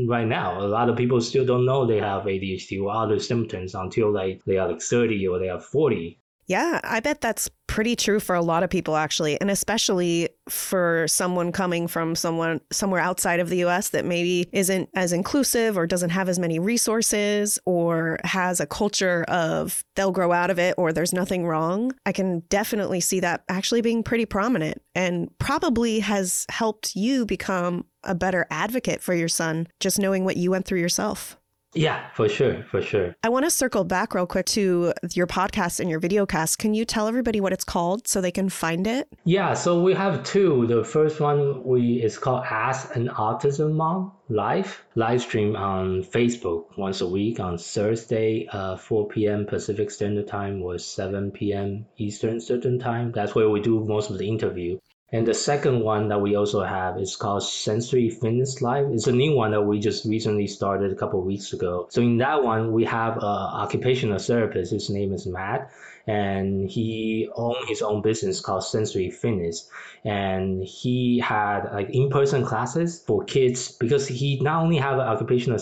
right 0.08 0.28
now. 0.28 0.60
A 0.60 0.68
lot 0.68 0.90
of 0.90 0.96
people 0.96 1.20
still 1.22 1.46
don't 1.46 1.66
know 1.66 1.86
they 1.86 2.00
have 2.00 2.24
ADHD 2.24 2.82
or 2.82 2.92
other 2.92 3.20
symptoms 3.20 3.75
until 3.75 4.12
like 4.12 4.44
they 4.46 4.58
are 4.58 4.70
like 4.70 4.82
30 4.82 5.28
or 5.28 5.40
they 5.40 5.50
are 5.50 5.60
40. 5.60 6.20
Yeah, 6.48 6.80
I 6.84 7.00
bet 7.00 7.22
that's 7.22 7.50
pretty 7.74 7.96
true 7.96 8.20
for 8.20 8.36
a 8.36 8.42
lot 8.42 8.62
of 8.62 8.70
people 8.70 8.96
actually, 8.96 9.42
and 9.42 9.50
especially 9.50 10.30
for 10.48 11.08
someone 11.08 11.51
coming 11.51 11.88
from 11.88 12.15
someone 12.15 12.62
somewhere 12.72 13.01
outside 13.01 13.39
of 13.39 13.50
the 13.50 13.63
US 13.65 13.89
that 13.89 14.06
maybe 14.06 14.48
isn't 14.51 14.89
as 14.94 15.12
inclusive 15.12 15.75
or 15.75 15.88
doesn't 15.88 16.12
have 16.12 16.30
as 16.30 16.38
many 16.38 16.60
resources 16.60 17.58
or 17.65 18.20
has 18.25 18.60
a 18.60 18.68
culture 18.68 19.25
of 19.27 19.84
they'll 19.96 20.12
grow 20.12 20.32
out 20.32 20.51
of 20.51 20.60
it 20.60 20.75
or 20.77 20.94
there's 20.94 21.13
nothing 21.13 21.48
wrong. 21.48 21.92
I 22.06 22.12
can 22.12 22.42
definitely 22.42 23.00
see 23.00 23.20
that 23.22 23.44
actually 23.50 23.82
being 23.82 24.03
pretty 24.03 24.27
prominent 24.27 24.80
and 24.94 25.36
probably 25.39 26.00
has 26.01 26.46
helped 26.50 26.96
you 26.96 27.25
become 27.25 27.86
a 28.03 28.13
better 28.13 28.46
advocate 28.51 29.01
for 29.01 29.15
your 29.15 29.27
son 29.27 29.68
just 29.80 29.98
knowing 29.98 30.25
what 30.25 30.38
you 30.38 30.51
went 30.51 30.68
through 30.68 30.80
yourself. 30.80 31.39
Yeah, 31.74 32.08
for 32.13 32.30
sure, 32.30 32.63
for 32.63 32.82
sure. 32.82 33.15
I 33.24 33.30
want 33.30 33.46
to 33.46 33.51
circle 33.51 33.84
back 33.84 34.13
real 34.13 34.27
quick 34.27 34.46
to 34.48 34.94
your 35.13 35.27
podcast 35.27 35.80
and 35.80 35.89
your 35.89 36.00
video 36.00 36.25
cast. 36.25 36.60
Can 36.60 36.74
you 36.74 36.86
tell 36.86 37.08
everybody 37.08 37.42
what 37.42 37.53
it's 37.53 37.63
called 37.63 38.08
so 38.08 38.22
they 38.22 38.32
can 38.32 38.50
find 38.50 38.86
it? 38.88 39.08
Yeah, 39.24 39.53
so 39.53 39.82
we 39.82 39.94
have 39.94 40.24
two. 40.24 40.68
The 40.68 40.84
first 40.84 41.20
one 41.20 41.63
we 41.63 42.01
is 42.01 42.18
called 42.18 42.46
Ask 42.50 42.96
an 42.96 43.10
Autism 43.10 43.74
Mom 43.74 44.12
Live, 44.30 44.84
live 44.96 45.22
stream 45.22 45.56
on 45.56 46.03
Facebook 46.03 46.77
once 46.77 47.01
a 47.01 47.08
week 47.08 47.39
on 47.39 47.58
Thursday, 47.58 48.48
uh, 48.51 48.77
4 48.77 49.10
p.m. 49.10 49.46
Pacific 49.46 49.92
Standard 49.92 50.27
Time 50.27 50.62
or 50.62 50.77
7 50.77 51.32
p.m. 51.32 51.86
Eastern 51.98 52.39
Standard 52.39 52.80
Time. 52.80 53.12
That's 53.12 53.36
where 53.36 53.50
we 53.50 53.62
do 53.62 53.84
most 53.84 54.10
of 54.10 54.18
the 54.18 54.27
interview. 54.27 54.80
And 55.13 55.27
the 55.27 55.34
second 55.36 55.82
one 55.82 56.08
that 56.08 56.20
we 56.22 56.36
also 56.36 56.63
have 56.63 57.00
is 57.00 57.15
called 57.15 57.43
Sensory 57.43 58.10
Fitness 58.10 58.63
Live. 58.63 58.88
It's 58.88 59.05
a 59.05 59.12
new 59.12 59.36
one 59.36 59.51
that 59.51 59.62
we 59.62 59.79
just 59.79 60.05
recently 60.05 60.48
started 60.48 60.91
a 60.91 60.96
couple 60.96 61.22
weeks 61.22 61.53
ago. 61.53 61.86
So 61.91 62.01
in 62.01 62.17
that 62.17 62.41
one, 62.41 62.74
we 62.74 62.84
have 62.86 63.17
an 63.17 63.24
occupational 63.24 64.17
therapist. 64.17 64.72
His 64.72 64.89
name 64.89 65.13
is 65.13 65.27
Matt 65.27 65.72
and 66.06 66.70
he 66.70 67.30
owned 67.34 67.68
his 67.68 67.82
own 67.82 68.02
business 68.02 68.42
called 68.42 68.64
Sensory 68.64 69.10
Fitness. 69.10 69.70
And 70.04 70.64
he 70.64 71.20
had 71.20 71.70
like 71.72 71.90
in-person 71.92 72.46
classes 72.46 73.02
for 73.08 73.24
kids 73.24 73.72
because 73.72 74.08
he 74.08 74.40
not 74.42 74.62
only 74.62 74.78
have 74.78 74.96
an 74.96 75.08
occupational 75.08 75.60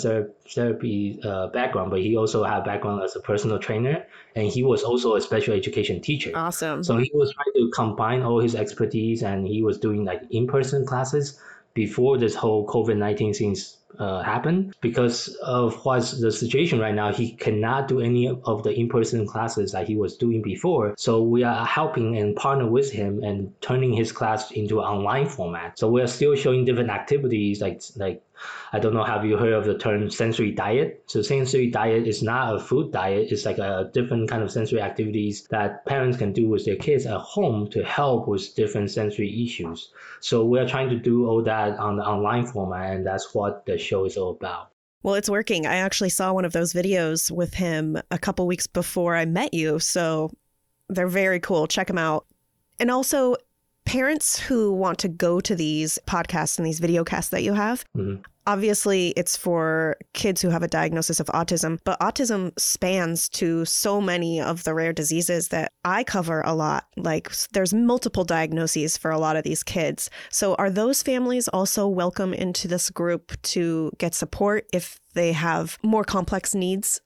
therapy 0.50 1.20
uh, 1.24 1.48
background, 1.48 1.92
but 1.92 2.02
he 2.02 2.18
also 2.18 2.44
had 2.44 2.64
background 2.64 3.04
as 3.04 3.16
a 3.16 3.20
personal 3.20 3.60
trainer, 3.60 4.06
and 4.36 4.48
he 4.48 4.64
was 4.64 4.82
also 4.82 5.16
a 5.16 5.22
special 5.22 5.54
education 5.54 6.02
teacher. 6.02 6.32
Awesome. 6.34 6.84
So 6.84 6.98
he 6.98 7.12
was 7.14 7.34
trying 7.34 7.54
to 7.54 7.72
combine 7.72 8.24
all 8.24 8.40
his 8.40 8.56
expertise, 8.56 9.22
and 9.22 9.46
he 9.46 9.62
was 9.62 9.78
doing 9.78 10.06
like 10.06 10.24
in-person 10.32 10.88
classes 10.88 11.40
before 11.76 12.18
this 12.18 12.34
whole 12.34 12.66
COVID 12.68 12.98
nineteen 12.98 13.34
things 13.34 13.78
uh, 14.00 14.22
happen 14.22 14.74
because 14.82 15.28
of 15.44 15.84
what's 15.86 16.20
the 16.20 16.32
situation 16.32 16.80
right 16.80 16.96
now. 16.96 17.12
He 17.14 17.34
cannot 17.34 17.88
do 17.88 18.00
any 18.00 18.28
of 18.28 18.64
the 18.64 18.72
in-person 18.72 19.28
classes 19.28 19.72
that 19.72 19.88
he 19.88 19.96
was 19.96 20.18
doing 20.18 20.42
before. 20.42 20.94
So 20.98 21.22
we 21.22 21.44
are 21.44 21.66
helping 21.66 22.18
and 22.18 22.36
partner 22.36 22.68
with 22.68 22.92
him 22.92 23.24
and 23.24 23.54
turning 23.62 23.94
his 23.94 24.12
class 24.12 24.52
into 24.52 24.82
online 24.82 25.28
format. 25.28 25.78
So 25.80 25.90
we 25.90 26.02
are 26.02 26.08
still 26.08 26.36
showing 26.36 26.66
different 26.66 26.90
activities 26.90 27.62
like 27.62 27.82
like 27.96 28.22
I 28.74 28.80
don't 28.80 28.94
know, 28.94 29.04
have 29.04 29.26
you 29.26 29.38
heard 29.38 29.54
of 29.54 29.66
the 29.66 29.78
term 29.78 30.10
sensory 30.10 30.52
diet? 30.52 31.04
So 31.08 31.22
sensory 31.22 31.70
diet 31.70 32.08
is 32.08 32.24
not 32.24 32.56
a 32.56 32.60
food 32.60 32.92
diet. 32.92 33.32
It's 33.32 33.46
like 33.46 33.58
a 33.58 33.92
different 33.94 34.30
kind 34.30 34.42
of 34.42 34.52
sensory 34.52 34.82
activities 34.82 35.46
that 35.50 35.86
parents 35.86 36.18
can 36.18 36.32
do 36.34 36.48
with 36.48 36.66
their 36.66 36.78
kids 36.78 37.06
at 37.06 37.20
home 37.20 37.70
to 37.72 37.84
help 37.84 38.28
with 38.28 38.56
different 38.56 38.90
sensory 38.90 39.44
issues. 39.44 39.90
So 40.22 40.46
we 40.46 40.58
are 40.60 40.68
trying 40.68 40.90
to 40.90 40.96
do 40.96 41.28
all 41.28 41.44
that 41.44 41.78
on 41.78 41.98
the 41.98 42.04
online 42.04 42.46
format, 42.46 42.96
and 42.96 43.06
that's 43.06 43.34
what 43.36 43.66
the 43.66 43.78
show 43.82 44.06
is 44.06 44.18
all 44.18 44.32
about. 44.32 44.72
Well, 45.04 45.16
it's 45.16 45.30
working. 45.30 45.66
I 45.66 45.78
actually 45.78 46.10
saw 46.10 46.32
one 46.32 46.46
of 46.46 46.54
those 46.54 46.74
videos 46.74 47.32
with 47.32 47.56
him 47.56 47.98
a 48.12 48.20
couple 48.20 48.46
weeks 48.46 48.68
before 48.68 49.16
I 49.16 49.26
met 49.26 49.54
you. 49.54 49.80
So 49.80 50.32
they're 50.90 51.08
very 51.08 51.40
cool. 51.40 51.68
Check 51.68 51.88
them 51.88 51.98
out. 51.98 52.26
And 52.80 52.92
also, 52.92 53.36
parents 53.86 54.40
who 54.40 54.72
want 54.72 55.00
to 55.00 55.08
go 55.08 55.40
to 55.42 55.56
these 55.56 55.98
podcasts 56.06 56.58
and 56.58 56.66
these 56.66 56.80
video 56.80 57.04
casts 57.04 57.32
that 57.32 57.44
you 57.44 57.54
have, 57.54 57.84
mm-hmm. 57.98 58.22
Obviously 58.48 59.10
it's 59.10 59.38
for 59.38 59.98
kids 60.14 60.42
who 60.42 60.50
have 60.50 60.64
a 60.64 60.68
diagnosis 60.68 61.20
of 61.20 61.28
autism, 61.28 61.80
but 61.84 62.00
autism 62.00 62.58
spans 62.60 63.30
to 63.30 63.66
so 63.66 64.02
many 64.02 64.42
of 64.42 64.64
the 64.64 64.74
rare 64.74 64.94
diseases 64.94 65.50
that 65.50 65.72
I 65.86 66.04
cover 66.04 66.42
a 66.42 66.54
lot. 66.54 66.86
Like 66.98 67.32
there's 67.54 67.74
multiple 67.74 68.24
diagnoses 68.24 68.98
for 68.98 69.12
a 69.12 69.20
lot 69.20 69.36
of 69.36 69.44
these 69.44 69.64
kids. 69.64 70.10
So 70.30 70.56
are 70.56 70.70
those 70.70 71.02
families 71.02 71.48
also 71.48 71.88
welcome 71.88 72.34
into 72.34 72.68
this 72.68 72.90
group 72.90 73.40
to 73.44 73.92
get 73.98 74.14
support 74.16 74.66
if 74.74 75.00
they 75.14 75.34
have 75.34 75.78
more 75.84 76.04
complex 76.04 76.56
needs 76.56 77.02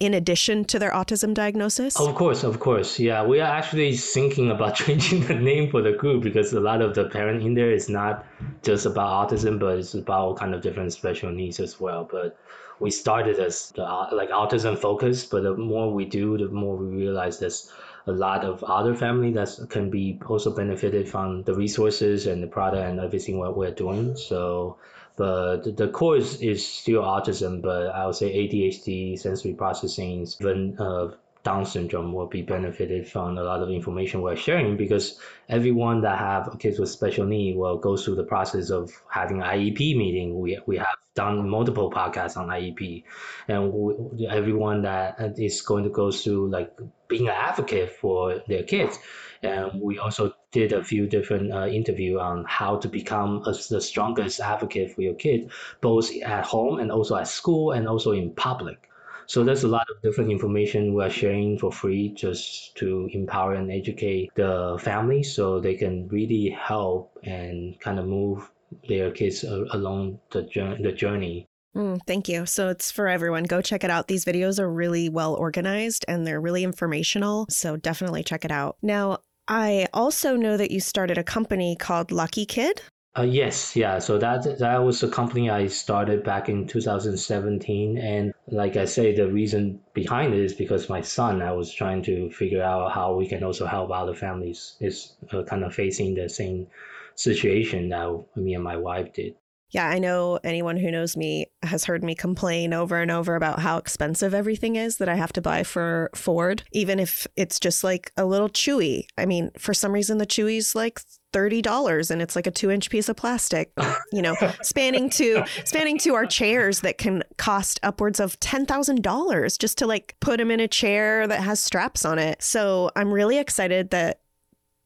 in 0.00 0.14
addition 0.14 0.64
to 0.66 0.78
their 0.78 0.92
autism 0.92 1.34
diagnosis? 1.34 1.98
Of 1.98 2.14
course, 2.14 2.44
of 2.44 2.60
course. 2.60 2.98
Yeah, 2.98 3.24
we 3.24 3.40
are 3.40 3.50
actually 3.50 3.96
thinking 3.96 4.50
about 4.50 4.74
changing 4.84 5.26
the 5.26 5.34
name 5.34 5.70
for 5.70 5.82
the 5.82 5.92
group 5.92 6.22
because 6.22 6.52
a 6.52 6.60
lot 6.60 6.82
of 6.82 6.94
the 6.94 7.04
parent 7.08 7.42
in 7.42 7.54
there 7.54 7.70
is 7.70 7.88
not 7.88 8.24
just 8.62 8.86
about 8.86 9.30
autism, 9.30 9.58
but 9.58 9.78
it's 9.78 9.94
about 9.94 10.20
all 10.20 10.34
kind 10.34 10.54
of 10.54 10.62
different 10.62 10.92
special 10.92 11.30
needs 11.30 11.60
as 11.60 11.80
well. 11.80 12.08
But 12.10 12.38
we 12.80 12.90
started 12.90 13.38
as 13.38 13.72
the, 13.72 13.82
like 14.12 14.30
autism 14.30 14.78
focused, 14.78 15.30
but 15.30 15.42
the 15.42 15.56
more 15.56 15.92
we 15.92 16.04
do, 16.04 16.38
the 16.38 16.48
more 16.48 16.76
we 16.76 16.86
realize 16.86 17.38
there's 17.38 17.72
a 18.06 18.12
lot 18.12 18.44
of 18.44 18.64
other 18.64 18.94
family 18.94 19.32
that 19.32 19.50
can 19.68 19.90
be 19.90 20.18
also 20.26 20.54
benefited 20.54 21.08
from 21.08 21.42
the 21.42 21.54
resources 21.54 22.26
and 22.26 22.42
the 22.42 22.46
product 22.46 22.88
and 22.88 23.00
everything 23.00 23.38
what 23.38 23.56
we're 23.56 23.70
doing. 23.70 24.16
So 24.16 24.78
but 25.18 25.76
the 25.76 25.88
core 25.88 26.16
is, 26.16 26.64
still 26.64 27.02
autism, 27.02 27.60
but 27.60 27.88
I 27.88 28.06
would 28.06 28.14
say 28.14 28.32
ADHD, 28.32 29.18
sensory 29.18 29.52
processing, 29.52 30.28
even 30.40 30.78
uh, 30.78 31.08
Down 31.42 31.66
syndrome 31.66 32.12
will 32.12 32.28
be 32.28 32.42
benefited 32.42 33.08
from 33.08 33.36
a 33.36 33.42
lot 33.42 33.60
of 33.60 33.68
information 33.68 34.22
we're 34.22 34.36
sharing 34.36 34.76
because 34.76 35.18
everyone 35.48 36.02
that 36.02 36.18
have 36.18 36.56
kids 36.60 36.78
with 36.78 36.88
special 36.88 37.26
need 37.26 37.56
will 37.56 37.78
go 37.78 37.96
through 37.96 38.14
the 38.14 38.22
process 38.22 38.70
of 38.70 38.92
having 39.10 39.42
an 39.42 39.48
IEP 39.48 39.96
meeting. 39.96 40.38
We, 40.38 40.60
we 40.66 40.76
have 40.76 40.98
done 41.16 41.48
multiple 41.48 41.90
podcasts 41.90 42.36
on 42.36 42.46
IEP, 42.46 43.02
and 43.48 43.72
we, 43.72 44.28
everyone 44.28 44.82
that 44.82 45.34
is 45.36 45.62
going 45.62 45.82
to 45.82 45.90
go 45.90 46.12
through 46.12 46.50
like 46.50 46.70
being 47.08 47.26
an 47.26 47.34
advocate 47.34 47.90
for 47.90 48.40
their 48.46 48.62
kids. 48.62 48.96
And 49.42 49.80
we 49.80 49.98
also 49.98 50.34
did 50.52 50.72
a 50.72 50.82
few 50.82 51.06
different 51.06 51.52
uh, 51.52 51.66
interview 51.66 52.18
on 52.18 52.44
how 52.48 52.76
to 52.78 52.88
become 52.88 53.42
a, 53.46 53.52
the 53.70 53.80
strongest 53.80 54.40
advocate 54.40 54.94
for 54.94 55.02
your 55.02 55.14
kid, 55.14 55.50
both 55.80 56.10
at 56.22 56.44
home 56.44 56.78
and 56.78 56.90
also 56.90 57.16
at 57.16 57.28
school 57.28 57.72
and 57.72 57.88
also 57.88 58.12
in 58.12 58.30
public. 58.34 58.88
So 59.26 59.44
there's 59.44 59.64
a 59.64 59.68
lot 59.68 59.86
of 59.90 60.00
different 60.00 60.30
information 60.30 60.94
we're 60.94 61.10
sharing 61.10 61.58
for 61.58 61.70
free 61.70 62.14
just 62.14 62.74
to 62.76 63.10
empower 63.12 63.52
and 63.52 63.70
educate 63.70 64.30
the 64.34 64.78
family 64.80 65.22
so 65.22 65.60
they 65.60 65.74
can 65.74 66.08
really 66.08 66.48
help 66.48 67.18
and 67.22 67.78
kind 67.78 67.98
of 67.98 68.06
move 68.06 68.50
their 68.88 69.10
kids 69.10 69.44
along 69.44 70.20
the 70.30 70.44
journey. 70.44 70.82
The 70.82 70.92
journey. 70.92 71.46
Mm, 71.76 72.00
thank 72.06 72.28
you. 72.28 72.46
So 72.46 72.70
it's 72.70 72.90
for 72.90 73.06
everyone. 73.06 73.44
Go 73.44 73.60
check 73.60 73.84
it 73.84 73.90
out. 73.90 74.08
These 74.08 74.24
videos 74.24 74.58
are 74.58 74.68
really 74.68 75.10
well 75.10 75.34
organized 75.34 76.06
and 76.08 76.26
they're 76.26 76.40
really 76.40 76.64
informational. 76.64 77.46
So 77.50 77.76
definitely 77.76 78.22
check 78.24 78.46
it 78.46 78.50
out. 78.50 78.78
Now, 78.80 79.18
I 79.48 79.88
also 79.94 80.36
know 80.36 80.56
that 80.58 80.70
you 80.70 80.80
started 80.80 81.16
a 81.16 81.24
company 81.24 81.74
called 81.74 82.12
Lucky 82.12 82.44
Kid. 82.44 82.82
Uh, 83.16 83.22
yes, 83.22 83.74
yeah. 83.74 83.98
So 83.98 84.18
that 84.18 84.58
that 84.58 84.84
was 84.84 85.02
a 85.02 85.08
company 85.08 85.50
I 85.50 85.66
started 85.66 86.22
back 86.22 86.48
in 86.48 86.66
2017, 86.66 87.98
and 87.98 88.32
like 88.46 88.76
I 88.76 88.84
say, 88.84 89.14
the 89.14 89.26
reason 89.26 89.80
behind 89.94 90.34
it 90.34 90.40
is 90.40 90.52
because 90.52 90.88
my 90.88 91.00
son. 91.00 91.42
I 91.42 91.52
was 91.52 91.72
trying 91.72 92.02
to 92.02 92.30
figure 92.30 92.62
out 92.62 92.92
how 92.92 93.14
we 93.14 93.26
can 93.26 93.42
also 93.42 93.66
help 93.66 93.90
other 93.90 94.14
families 94.14 94.76
is 94.80 95.14
uh, 95.32 95.42
kind 95.42 95.64
of 95.64 95.74
facing 95.74 96.14
the 96.14 96.28
same 96.28 96.68
situation 97.14 97.88
that 97.88 98.24
me 98.36 98.54
and 98.54 98.62
my 98.62 98.76
wife 98.76 99.14
did. 99.14 99.34
Yeah, 99.70 99.88
I 99.88 99.98
know 99.98 100.38
anyone 100.42 100.76
who 100.78 100.90
knows 100.90 101.16
me 101.16 101.46
has 101.62 101.84
heard 101.84 102.02
me 102.02 102.14
complain 102.14 102.72
over 102.72 103.00
and 103.00 103.10
over 103.10 103.36
about 103.36 103.60
how 103.60 103.76
expensive 103.76 104.32
everything 104.32 104.76
is 104.76 104.96
that 104.96 105.08
I 105.08 105.16
have 105.16 105.32
to 105.34 105.42
buy 105.42 105.62
for 105.62 106.10
Ford, 106.14 106.62
even 106.72 106.98
if 106.98 107.26
it's 107.36 107.60
just 107.60 107.84
like 107.84 108.10
a 108.16 108.24
little 108.24 108.48
chewy. 108.48 109.04
I 109.18 109.26
mean, 109.26 109.50
for 109.58 109.74
some 109.74 109.92
reason, 109.92 110.18
the 110.18 110.26
chewy's 110.26 110.74
like 110.74 111.00
$30 111.34 112.10
and 112.10 112.22
it's 112.22 112.34
like 112.34 112.46
a 112.46 112.50
two 112.50 112.70
inch 112.70 112.88
piece 112.88 113.08
of 113.08 113.16
plastic, 113.16 113.72
you 114.12 114.22
know, 114.22 114.34
spanning 114.62 115.10
to 115.10 115.44
spanning 115.64 115.98
to 115.98 116.14
our 116.14 116.24
chairs 116.24 116.80
that 116.80 116.96
can 116.96 117.22
cost 117.36 117.78
upwards 117.82 118.20
of 118.20 118.40
$10,000 118.40 119.58
just 119.58 119.78
to 119.78 119.86
like 119.86 120.16
put 120.20 120.38
them 120.38 120.50
in 120.50 120.60
a 120.60 120.68
chair 120.68 121.26
that 121.26 121.40
has 121.40 121.60
straps 121.60 122.04
on 122.06 122.18
it. 122.18 122.42
So 122.42 122.90
I'm 122.96 123.12
really 123.12 123.38
excited 123.38 123.90
that 123.90 124.20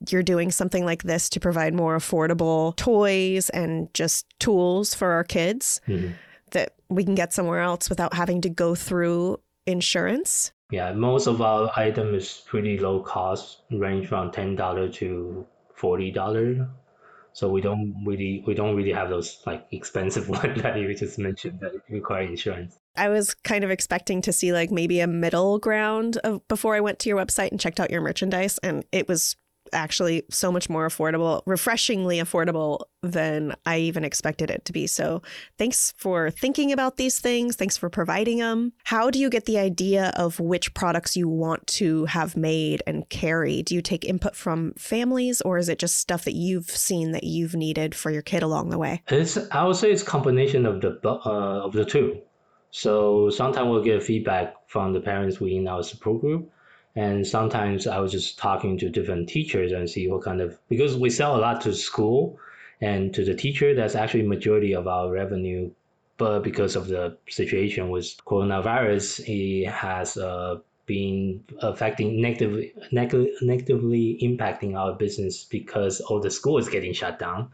you're 0.09 0.23
doing 0.23 0.51
something 0.51 0.85
like 0.85 1.03
this 1.03 1.29
to 1.31 1.41
provide 1.41 1.75
more 1.75 1.97
affordable 1.97 2.75
toys 2.77 3.51
and 3.51 3.93
just 3.95 4.27
tools 4.39 4.95
for 4.95 5.13
our 5.13 5.25
kids 5.25 5.81
mm-hmm. 5.87 6.13
that 6.53 6.75
we 6.89 7.05
can 7.05 7.15
get 7.15 7.33
somewhere 7.33 7.61
else 7.61 7.89
without 7.89 8.15
having 8.15 8.41
to 8.43 8.49
go 8.49 8.75
through 8.75 9.39
insurance. 9.67 10.53
Yeah, 10.71 10.93
most 10.93 11.27
of 11.27 11.43
our 11.43 11.71
item 11.77 12.15
is 12.15 12.43
pretty 12.47 12.79
low 12.79 13.01
cost, 13.01 13.59
range 13.71 14.09
from 14.09 14.33
ten 14.33 14.57
dollar 14.57 14.89
to 14.89 15.47
forty 15.75 16.11
dollar. 16.11 16.69
So 17.35 17.49
we 17.49 17.61
don't 17.61 17.95
really 18.07 18.43
we 18.47 18.55
don't 18.55 18.77
really 18.77 18.93
have 18.93 19.09
those 19.09 19.43
like 19.47 19.67
expensive 19.71 20.29
ones 20.31 20.63
that 20.63 20.79
you 20.79 20.95
just 20.95 21.19
mentioned 21.19 21.61
that 21.61 21.73
require 21.89 22.23
insurance. 22.23 22.79
I 22.97 23.09
was 23.09 23.35
kind 23.35 23.65
of 23.65 23.71
expecting 23.71 24.21
to 24.23 24.33
see 24.33 24.53
like 24.53 24.71
maybe 24.71 25.01
a 25.01 25.07
middle 25.07 25.59
ground 25.59 26.19
of 26.19 26.47
before 26.49 26.75
I 26.75 26.81
went 26.81 26.99
to 27.01 27.09
your 27.09 27.19
website 27.19 27.51
and 27.51 27.61
checked 27.61 27.81
out 27.81 27.91
your 27.91 28.03
merchandise 28.03 28.59
and 28.63 28.85
it 28.93 29.09
was 29.09 29.37
actually 29.73 30.23
so 30.31 30.53
much 30.53 30.69
more 30.69 30.87
affordable, 30.87 31.43
refreshingly 31.47 32.19
affordable 32.19 32.81
than 33.03 33.55
I 33.67 33.79
even 33.79 34.05
expected 34.05 34.51
it 34.51 34.65
to 34.67 34.73
be. 34.73 34.87
So 34.87 35.23
thanks 35.59 35.93
for 35.97 36.31
thinking 36.31 36.73
about 36.73 36.97
these 36.97 37.19
things. 37.19 37.57
Thanks 37.57 37.77
for 37.77 37.91
providing 37.91 38.39
them. 38.39 38.73
How 38.85 39.11
do 39.11 39.19
you 39.19 39.29
get 39.29 39.47
the 39.47 39.59
idea 39.59 40.13
of 40.17 40.39
which 40.39 40.73
products 40.75 41.17
you 41.17 41.29
want 41.29 41.67
to 41.69 42.05
have 42.07 42.37
made 42.37 42.83
and 42.87 43.09
carry? 43.09 43.63
Do 43.63 43.75
you 43.75 43.83
take 43.83 44.05
input 44.05 44.37
from 44.37 44.73
families 44.75 45.41
or 45.41 45.59
is 45.59 45.69
it 45.69 45.79
just 45.79 45.99
stuff 45.99 46.25
that 46.25 46.35
you've 46.35 46.71
seen 46.71 47.13
that 47.13 47.25
you've 47.25 47.55
needed 47.55 47.95
for 47.95 48.11
your 48.11 48.23
kid 48.23 48.43
along 48.43 48.71
the 48.71 48.79
way? 48.79 49.03
It's, 49.09 49.37
I 49.51 49.65
would 49.65 49.77
say 49.77 49.91
it's 49.91 50.03
combination 50.03 50.67
of 50.67 50.81
the, 50.81 51.01
uh, 51.05 51.65
of 51.65 51.73
the 51.73 51.85
two. 51.85 52.21
So 52.71 53.29
sometimes 53.31 53.69
we'll 53.69 53.83
get 53.83 54.03
feedback 54.03 54.55
from 54.67 54.93
the 54.93 55.01
parents 55.01 55.39
within 55.41 55.69
our 55.69 55.83
support 55.83 56.21
group. 56.21 56.51
And 56.95 57.27
sometimes 57.27 57.87
I 57.87 57.99
was 57.99 58.13
just 58.13 58.39
talking 58.39 58.77
to 58.79 58.91
different 58.91 59.29
teachers 59.29 59.73
and 59.73 59.89
see 59.89 60.09
what 60.09 60.23
kind 60.23 60.41
of 60.41 60.59
because 60.69 60.97
we 60.97 61.09
sell 61.09 61.37
a 61.37 61.41
lot 61.41 61.63
to 61.63 61.73
school 61.75 62.39
and 62.81 63.15
to 63.15 63.25
the 63.25 63.35
teacher. 63.35 63.75
That's 63.75 63.95
actually 63.95 64.25
majority 64.25 64.75
of 64.75 64.87
our 64.87 65.11
revenue. 65.11 65.71
But 66.19 66.41
because 66.41 66.77
of 66.77 66.89
the 66.89 67.17
situation 67.29 67.89
with 67.89 68.17
coronavirus, 68.27 69.25
it 69.27 69.69
has 69.71 70.17
uh, 70.17 70.59
been 70.87 71.43
affecting 71.61 72.21
negatively, 72.21 72.75
neg- 72.93 73.31
negatively 73.41 74.19
impacting 74.23 74.77
our 74.77 74.93
business 74.95 75.45
because 75.45 76.01
all 76.01 76.21
the 76.21 76.31
school 76.31 76.59
is 76.59 76.69
getting 76.69 76.93
shut 76.93 77.19
down. 77.19 77.51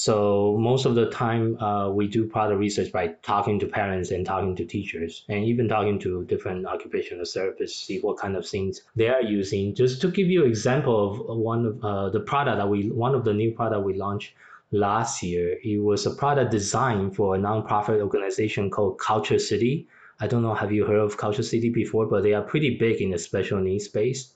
So 0.00 0.56
most 0.60 0.84
of 0.86 0.94
the 0.94 1.10
time, 1.10 1.60
uh, 1.60 1.90
we 1.90 2.06
do 2.06 2.24
product 2.24 2.60
research 2.60 2.92
by 2.92 3.08
talking 3.22 3.58
to 3.58 3.66
parents 3.66 4.12
and 4.12 4.24
talking 4.24 4.54
to 4.54 4.64
teachers, 4.64 5.24
and 5.28 5.42
even 5.44 5.68
talking 5.68 5.98
to 5.98 6.24
different 6.26 6.66
occupational 6.66 7.24
therapists, 7.24 7.84
see 7.84 7.98
what 7.98 8.16
kind 8.16 8.36
of 8.36 8.46
things 8.46 8.82
they 8.94 9.08
are 9.08 9.22
using. 9.22 9.74
Just 9.74 10.00
to 10.02 10.08
give 10.08 10.28
you 10.28 10.44
an 10.44 10.48
example 10.48 10.96
of 11.10 11.36
one 11.36 11.66
of 11.66 11.84
uh, 11.84 12.10
the 12.10 12.20
product 12.20 12.58
that 12.58 12.68
we, 12.68 12.90
one 12.90 13.12
of 13.12 13.24
the 13.24 13.34
new 13.34 13.50
product 13.50 13.84
we 13.84 13.94
launched 13.94 14.34
last 14.70 15.20
year. 15.20 15.58
It 15.64 15.78
was 15.82 16.06
a 16.06 16.12
product 16.12 16.52
designed 16.52 17.16
for 17.16 17.34
a 17.34 17.38
nonprofit 17.40 18.00
organization 18.00 18.70
called 18.70 18.98
KultureCity. 18.98 19.86
I 20.20 20.28
don't 20.28 20.42
know, 20.42 20.54
have 20.54 20.70
you 20.70 20.86
heard 20.86 21.00
of 21.00 21.16
KultureCity 21.16 21.74
before? 21.74 22.06
But 22.06 22.22
they 22.22 22.34
are 22.34 22.42
pretty 22.42 22.78
big 22.78 23.00
in 23.00 23.10
the 23.10 23.18
special 23.18 23.58
needs 23.58 23.86
space. 23.86 24.32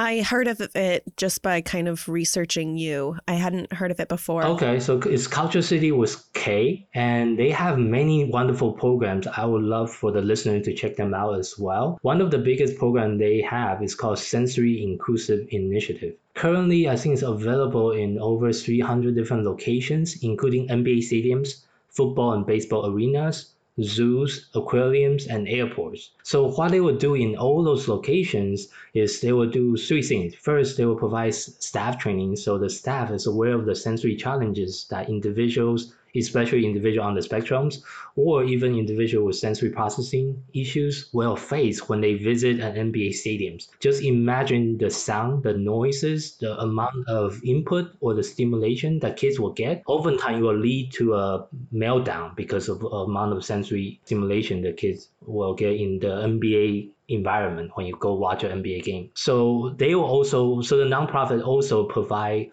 I 0.00 0.22
heard 0.22 0.48
of 0.48 0.62
it 0.74 1.04
just 1.18 1.42
by 1.42 1.60
kind 1.60 1.86
of 1.86 2.08
researching 2.08 2.78
you. 2.78 3.18
I 3.28 3.34
hadn't 3.34 3.70
heard 3.70 3.90
of 3.90 4.00
it 4.00 4.08
before. 4.08 4.42
Okay, 4.42 4.80
so 4.80 4.98
it's 4.98 5.28
KultureCity 5.28 5.94
with 5.94 6.24
K, 6.32 6.88
and 6.94 7.38
they 7.38 7.50
have 7.50 7.76
many 7.78 8.24
wonderful 8.24 8.72
programs. 8.72 9.26
I 9.26 9.44
would 9.44 9.60
love 9.60 9.92
for 9.92 10.10
the 10.10 10.22
listener 10.22 10.58
to 10.60 10.72
check 10.72 10.96
them 10.96 11.12
out 11.12 11.38
as 11.38 11.58
well. 11.58 11.98
One 12.00 12.22
of 12.22 12.30
the 12.30 12.38
biggest 12.38 12.78
programs 12.78 13.18
they 13.18 13.42
have 13.42 13.82
is 13.82 13.94
called 13.94 14.18
Sensory 14.18 14.82
Inclusive 14.82 15.46
Initiative. 15.50 16.14
Currently, 16.32 16.88
I 16.88 16.96
think 16.96 17.12
it's 17.12 17.22
available 17.22 17.92
in 17.92 18.18
over 18.18 18.54
300 18.54 19.14
different 19.14 19.44
locations, 19.44 20.22
including 20.22 20.68
NBA 20.68 21.00
stadiums, 21.00 21.60
football 21.90 22.32
and 22.32 22.46
baseball 22.46 22.90
arenas, 22.90 23.52
zoos, 23.82 24.48
aquariums, 24.54 25.26
and 25.26 25.48
airports. 25.48 26.10
So 26.22 26.48
what 26.50 26.70
they 26.70 26.80
will 26.80 26.96
do 26.96 27.14
in 27.14 27.36
all 27.36 27.62
those 27.62 27.88
locations 27.88 28.68
is 28.94 29.20
they 29.20 29.32
will 29.32 29.50
do 29.50 29.76
three 29.76 30.02
things. 30.02 30.34
First, 30.34 30.76
they 30.76 30.86
will 30.86 30.96
provide 30.96 31.34
staff 31.34 31.98
training 31.98 32.36
so 32.36 32.58
the 32.58 32.70
staff 32.70 33.10
is 33.10 33.26
aware 33.26 33.54
of 33.54 33.66
the 33.66 33.74
sensory 33.74 34.16
challenges 34.16 34.86
that 34.90 35.08
individuals 35.08 35.94
especially 36.16 36.66
individual 36.66 37.06
on 37.06 37.14
the 37.14 37.20
spectrums 37.20 37.82
or 38.16 38.44
even 38.44 38.76
individual 38.76 39.26
with 39.26 39.36
sensory 39.36 39.70
processing 39.70 40.42
issues 40.54 41.08
will 41.12 41.36
face 41.36 41.88
when 41.88 42.00
they 42.00 42.14
visit 42.14 42.60
an 42.60 42.92
NBA 42.92 43.10
stadiums. 43.10 43.68
Just 43.80 44.02
imagine 44.02 44.78
the 44.78 44.90
sound, 44.90 45.42
the 45.42 45.54
noises, 45.54 46.36
the 46.36 46.58
amount 46.60 47.08
of 47.08 47.40
input 47.44 47.92
or 48.00 48.14
the 48.14 48.22
stimulation 48.22 48.98
that 49.00 49.16
kids 49.16 49.38
will 49.38 49.52
get. 49.52 49.82
Oftentimes 49.86 50.38
it 50.38 50.42
will 50.42 50.56
lead 50.58 50.92
to 50.92 51.14
a 51.14 51.46
meltdown 51.72 52.34
because 52.36 52.68
of 52.68 52.82
amount 52.82 53.32
of 53.32 53.44
sensory 53.44 54.00
stimulation 54.04 54.62
the 54.62 54.72
kids 54.72 55.08
will 55.26 55.54
get 55.54 55.72
in 55.72 55.98
the 55.98 56.08
NBA 56.08 56.90
environment 57.08 57.72
when 57.74 57.86
you 57.86 57.96
go 57.96 58.14
watch 58.14 58.44
an 58.44 58.62
NBA 58.62 58.84
game. 58.84 59.10
So 59.14 59.74
they 59.76 59.94
will 59.94 60.04
also, 60.04 60.60
so 60.62 60.76
the 60.76 60.84
nonprofit 60.84 61.44
also 61.44 61.84
provide 61.84 62.50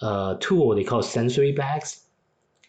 a 0.00 0.36
tool 0.38 0.74
they 0.74 0.84
call 0.84 1.02
sensory 1.02 1.52
bags 1.52 2.02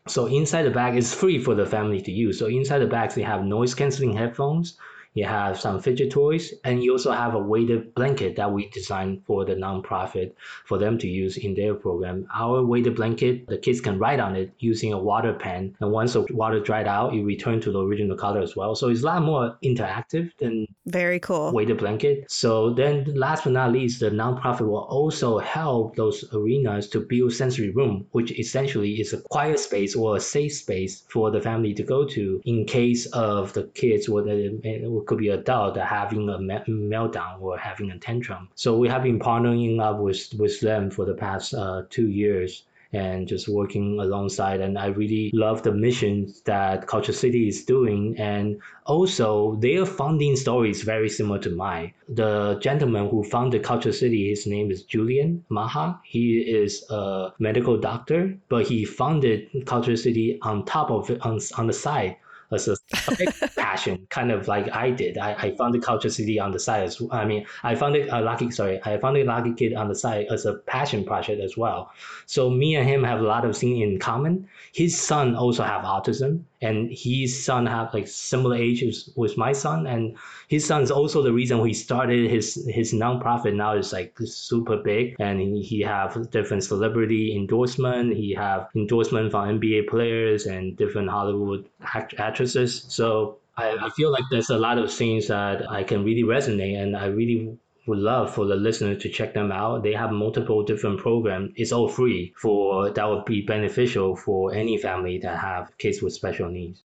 so 0.08 0.26
inside 0.26 0.64
the 0.64 0.72
bag 0.72 0.96
is 0.96 1.14
free 1.14 1.42
for 1.44 1.56
the 1.56 1.66
family 1.66 2.02
to 2.02 2.12
use. 2.12 2.40
So 2.40 2.48
inside 2.48 2.80
the 2.80 2.88
bags, 2.88 3.16
they 3.16 3.22
have 3.22 3.44
noise 3.44 3.76
canceling 3.76 4.14
headphones, 4.14 4.78
you 5.14 5.26
have 5.26 5.60
some 5.60 5.82
fidget 5.82 6.12
toys, 6.12 6.54
and 6.64 6.84
you 6.84 6.92
also 6.92 7.12
have 7.12 7.34
a 7.34 7.40
weighted 7.40 7.94
blanket 7.96 8.36
that 8.36 8.52
we 8.52 8.70
designed 8.70 9.24
for 9.26 9.46
the 9.46 9.56
nonprofit 9.56 10.34
for 10.66 10.78
them 10.78 10.98
to 11.00 11.08
use 11.08 11.38
in 11.38 11.56
their 11.56 11.74
program. 11.74 12.28
Our 12.34 12.64
weighted 12.64 12.96
blanket, 12.96 13.48
the 13.48 13.58
kids 13.58 13.82
can 13.82 13.98
write 14.00 14.20
on 14.20 14.36
it 14.36 14.52
using 14.60 14.94
a 14.94 15.00
water 15.00 15.34
pen, 15.34 15.76
and 15.80 15.92
once 15.92 16.14
the 16.14 16.26
water 16.32 16.60
dried 16.60 16.88
out, 16.88 17.14
it 17.14 17.24
return 17.24 17.60
to 17.62 17.72
the 17.72 17.82
original 17.82 18.18
color 18.18 18.42
as 18.42 18.56
well. 18.56 18.76
So 18.76 18.90
it's 18.90 19.02
a 19.02 19.06
lot 19.06 19.24
more 19.24 19.58
interactive 19.64 20.32
than 20.38 20.68
very 20.86 21.20
cool 21.20 21.52
weighted 21.52 21.78
blanket. 21.78 22.32
So 22.32 22.74
then, 22.74 23.06
last 23.16 23.44
but 23.44 23.54
not 23.54 23.72
least, 23.72 24.00
the 24.00 24.10
nonprofit 24.10 24.68
will 24.68 24.88
also 24.90 25.40
help 25.40 25.96
those 25.96 26.24
arenas 26.34 26.88
to 26.90 27.00
build 27.00 27.34
sensory 27.34 27.72
room, 27.72 28.06
which 28.12 28.32
essentially 28.40 29.00
is 29.02 29.14
a 29.14 29.22
quiet 29.30 29.60
space 29.60 29.96
or 29.96 30.18
a 30.18 30.20
safe 30.20 30.54
space 30.54 31.04
for 31.10 31.32
the 31.32 31.42
family 31.42 31.74
to 31.74 31.84
go 31.84 32.06
to 32.06 32.42
in 32.46 32.66
case 32.66 33.06
of 33.08 33.54
the 33.54 33.64
kids 33.74 34.08
or 34.08 34.22
the 34.22 34.60
could 35.06 35.18
be 35.18 35.30
a 35.30 35.40
adult 35.40 35.78
having 35.78 36.30
a 36.30 36.38
meltdown 36.38 37.42
or 37.42 37.58
having 37.58 37.92
a 37.92 37.98
tantrum. 37.98 38.50
So 38.56 38.78
we 38.78 38.88
have 38.88 39.04
been 39.04 39.20
partnering 39.20 39.82
up 39.82 40.00
with, 40.00 40.34
with 40.38 40.60
them 40.60 40.92
for 40.92 41.06
the 41.06 41.14
past 41.14 41.54
uh, 41.54 41.84
two 41.90 42.08
years 42.08 42.64
and 42.92 43.28
just 43.28 43.48
working 43.48 44.00
alongside. 44.00 44.62
And 44.62 44.78
I 44.78 44.88
really 44.88 45.30
love 45.34 45.62
the 45.62 45.72
mission 45.72 46.34
that 46.46 46.88
KultureCity 46.88 47.48
is 47.48 47.64
doing. 47.64 48.16
And 48.18 48.60
also, 48.86 49.56
their 49.58 49.86
funding 49.86 50.36
story 50.36 50.72
is 50.72 50.82
very 50.82 51.10
similar 51.10 51.40
to 51.40 51.52
mine. 51.52 51.94
The 52.08 52.58
gentleman 52.62 53.10
who 53.10 53.24
founded 53.24 53.64
KultureCity, 53.64 54.30
his 54.30 54.48
name 54.48 54.72
is 54.72 54.84
Julian 54.84 55.46
Maha. 55.50 56.00
He 56.04 56.40
is 56.40 56.84
a 56.90 57.32
medical 57.38 57.78
doctor, 57.78 58.36
but 58.50 58.66
he 58.66 58.86
founded 58.86 59.52
KultureCity 59.54 60.40
on 60.42 60.66
top 60.66 60.90
of 60.90 61.12
on, 61.22 61.40
on 61.58 61.68
the 61.68 61.74
side 61.74 62.18
as 62.52 62.68
a, 62.68 62.78
a 63.08 63.48
passion, 63.56 64.08
kind 64.10 64.32
of 64.32 64.48
like 64.48 64.72
I 64.72 64.92
did. 64.92 65.18
I, 65.18 65.34
I 65.34 65.56
founded 65.56 65.82
KultureCity 65.82 66.42
on 66.42 66.52
the 66.52 66.60
side 66.60 66.84
as 66.84 67.02
I 67.12 67.26
mean, 67.26 67.46
I 67.64 67.76
founded 67.76 68.10
uh, 68.10 68.22
Lucky, 68.22 68.52
sorry, 68.52 68.80
I 68.84 68.98
founded 68.98 69.28
Lucky 69.28 69.54
Kid 69.54 69.74
on 69.74 69.88
the 69.88 69.96
side 69.96 70.28
as 70.32 70.46
a 70.46 70.54
passion 70.54 71.06
project 71.06 71.42
as 71.42 71.58
well. 71.58 71.92
So 72.26 72.50
me 72.50 72.76
and 72.76 72.88
him 72.88 73.04
have 73.04 73.20
a 73.20 73.24
lot 73.24 73.46
of 73.46 73.58
things 73.58 73.82
in 73.82 74.00
common. 74.00 74.48
His 74.74 75.00
son 75.00 75.36
also 75.36 75.64
have 75.64 75.84
autism, 75.84 76.44
and 76.62 76.90
his 76.92 77.46
son 77.46 77.66
have 77.66 77.94
like 77.94 78.08
similar 78.08 78.56
ages 78.56 79.12
with 79.16 79.38
my 79.38 79.52
son, 79.52 79.88
and 79.88 80.18
his 80.48 80.66
son 80.66 80.82
is 80.82 80.92
also 80.92 81.22
the 81.22 81.32
reason 81.32 81.64
he 81.66 81.74
started 81.74 82.30
his 82.30 82.66
his 82.68 82.94
nonprofit. 82.94 83.56
Now 83.56 83.76
is 83.76 83.94
like 83.94 84.18
super 84.24 84.78
big, 84.78 85.16
and 85.20 85.40
he, 85.40 85.62
he 85.62 85.82
have 85.82 86.30
different 86.32 86.64
celebrity 86.64 87.36
endorsement. 87.36 88.16
He 88.16 88.34
have 88.34 88.68
endorsement 88.76 89.32
from 89.32 89.60
NBA 89.60 89.88
players 89.88 90.46
and 90.46 90.76
different 90.78 91.10
Hollywood 91.10 91.70
act- 91.96 92.16
actresses. 92.18 92.86
So 92.90 93.38
I, 93.58 93.78
I 93.82 93.90
feel 93.92 94.12
like 94.12 94.24
there's 94.32 94.50
a 94.50 94.58
lot 94.58 94.78
of 94.78 94.92
things 94.92 95.28
that 95.28 95.70
I 95.70 95.84
can 95.84 96.04
really 96.04 96.24
resonate, 96.24 96.82
and 96.82 96.96
I 96.96 97.06
really 97.08 97.58
would 97.90 97.98
love 97.98 98.34
for 98.34 98.46
the 98.46 98.56
listener 98.56 98.96
to 98.96 99.10
check 99.10 99.34
them 99.34 99.52
out. 99.52 99.84
They 99.84 99.94
have 99.94 100.12
multiple 100.12 100.64
different 100.64 101.00
programs. 101.00 101.52
It's 101.56 101.72
all 101.72 101.90
free 101.90 102.34
for 102.38 102.92
that 102.92 103.10
would 103.10 103.26
be 103.26 103.42
beneficial 103.42 104.16
for 104.16 104.54
any 104.54 104.78
family 104.78 105.18
that 105.20 105.40
have 105.40 105.76
kids 105.80 106.02
with 106.02 106.14
special 106.14 106.50
needs. 106.50 106.84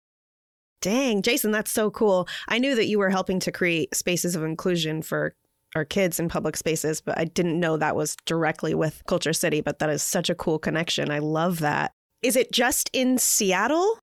Dang, 0.82 1.22
Jason, 1.22 1.52
that's 1.52 1.72
so 1.72 1.90
cool. 1.92 2.28
I 2.48 2.58
knew 2.58 2.76
that 2.76 2.88
you 2.88 2.98
were 3.00 3.10
helping 3.10 3.40
to 3.42 3.52
create 3.52 3.96
spaces 3.96 4.36
of 4.36 4.44
inclusion 4.44 5.02
for 5.02 5.36
our 5.76 5.86
kids 5.86 6.20
in 6.20 6.30
public 6.30 6.58
spaces, 6.58 7.00
but 7.02 7.18
I 7.18 7.26
didn't 7.26 7.60
know 7.60 7.78
that 7.78 7.96
was 7.96 8.16
directly 8.26 8.74
with 8.74 9.04
KultureCity, 9.08 9.64
but 9.64 9.80
that 9.80 9.90
is 9.90 10.02
such 10.02 10.30
a 10.30 10.36
cool 10.36 10.60
connection. 10.60 11.12
I 11.12 11.20
love 11.20 11.60
that. 11.60 11.92
Is 12.24 12.36
it 12.36 12.52
just 12.52 12.90
in 12.94 13.18
Seattle? 13.18 14.00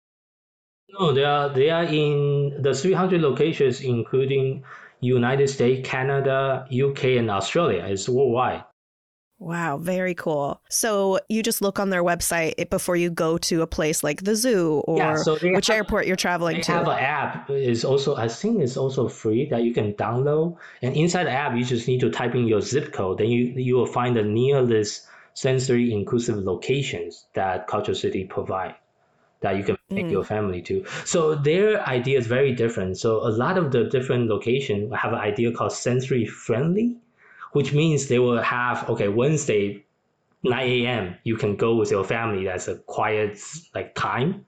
No, 1.00 1.12
they 1.12 1.24
are 1.24 1.50
they 1.50 1.72
are 1.72 1.86
in 1.86 2.62
the 2.62 2.74
300 2.74 3.20
locations, 3.20 3.82
including 3.82 4.64
United 5.04 5.50
States, 5.50 5.88
Canada, 5.88 6.66
UK, 6.72 7.04
and 7.20 7.30
Australia. 7.30 7.86
It's 7.88 8.08
worldwide. 8.08 8.64
Wow, 9.40 9.78
very 9.78 10.16
cool. 10.16 10.62
So 10.70 11.20
you 11.28 11.44
just 11.44 11.62
look 11.62 11.78
on 11.78 11.90
their 11.90 12.04
website 12.04 12.70
before 12.70 12.96
you 12.96 13.10
go 13.10 13.38
to 13.40 13.62
a 13.62 13.68
place 13.68 14.02
like 14.02 14.24
the 14.24 14.38
zoo 14.38 14.82
or 14.88 14.98
yeah, 14.98 15.18
so 15.18 15.36
which 15.36 15.68
have, 15.68 15.76
airport 15.76 16.08
you're 16.08 16.16
traveling 16.16 16.58
they 16.58 16.62
to. 16.62 16.72
They 16.72 16.78
have 16.78 16.88
an 16.88 16.98
app. 16.98 17.50
is 17.50 17.84
also 17.84 18.16
I 18.16 18.30
think 18.30 18.62
it's 18.62 18.78
also 18.78 19.10
free 19.10 19.50
that 19.50 19.64
you 19.64 19.74
can 19.74 19.94
download. 19.96 20.56
And 20.82 20.96
inside 20.96 21.26
the 21.26 21.32
app, 21.32 21.58
you 21.58 21.66
just 21.66 21.90
need 21.90 22.00
to 22.00 22.10
type 22.10 22.36
in 22.36 22.48
your 22.48 22.62
zip 22.62 22.94
code. 22.94 23.18
Then 23.18 23.28
you 23.28 23.54
you 23.58 23.76
will 23.76 23.86
find 23.86 24.16
the 24.16 24.24
nearest 24.24 25.08
sensory 25.34 25.92
inclusive 25.92 26.38
locations 26.38 27.26
that 27.34 27.68
KultureCity 27.68 28.30
provide 28.30 28.76
that 29.44 29.56
you 29.58 29.64
can 29.64 29.78
take 29.92 30.08
mm. 30.08 30.12
your 30.12 30.24
family 30.24 30.62
to. 30.64 30.84
So 31.06 31.36
their 31.36 31.88
idea 31.88 32.18
is 32.18 32.26
very 32.28 32.54
different. 32.54 32.98
So 32.98 33.28
a 33.28 33.30
lot 33.30 33.58
of 33.58 33.72
the 33.72 33.84
different 33.86 34.28
locations 34.28 34.92
have 34.96 35.14
an 35.14 35.20
idea 35.20 35.52
called 35.52 35.74
sensory 35.74 36.26
friendly 36.26 36.98
which 37.54 37.72
means 37.72 38.08
they 38.08 38.20
will 38.20 38.42
have 38.42 38.90
okay 38.90 39.08
Wednesday, 39.08 39.86
9 40.44 40.68
a.m. 40.68 41.16
You 41.24 41.38
can 41.38 41.56
go 41.56 41.76
with 41.76 41.90
your 41.90 42.04
family. 42.04 42.46
That's 42.46 42.68
a 42.68 42.76
quiet 42.76 43.40
like 43.74 43.96
time. 43.96 44.46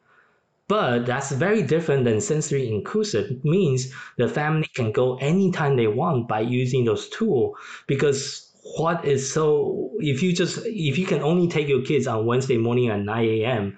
But 0.67 1.05
that's 1.05 1.31
very 1.31 1.62
different 1.62 2.05
than 2.05 2.19
sensory 2.19 2.67
inclusive. 2.67 3.29
It 3.29 3.45
means 3.45 3.93
the 4.17 4.27
family 4.27 4.67
can 4.73 4.91
go 4.91 5.17
anytime 5.17 5.77
they 5.77 5.88
want 5.88 6.27
by 6.27 6.41
using 6.41 6.86
those 6.86 7.08
tools 7.10 7.55
because 7.86 8.51
what 8.77 9.05
is 9.05 9.31
so 9.31 9.91
if 9.99 10.23
you 10.23 10.34
just 10.34 10.58
if 10.65 10.97
you 10.97 11.05
can 11.05 11.21
only 11.21 11.47
take 11.47 11.67
your 11.67 11.84
kids 11.84 12.08
on 12.08 12.25
Wednesday 12.25 12.58
morning 12.58 12.89
at 12.89 12.99
9 12.99 13.25
a.m 13.25 13.77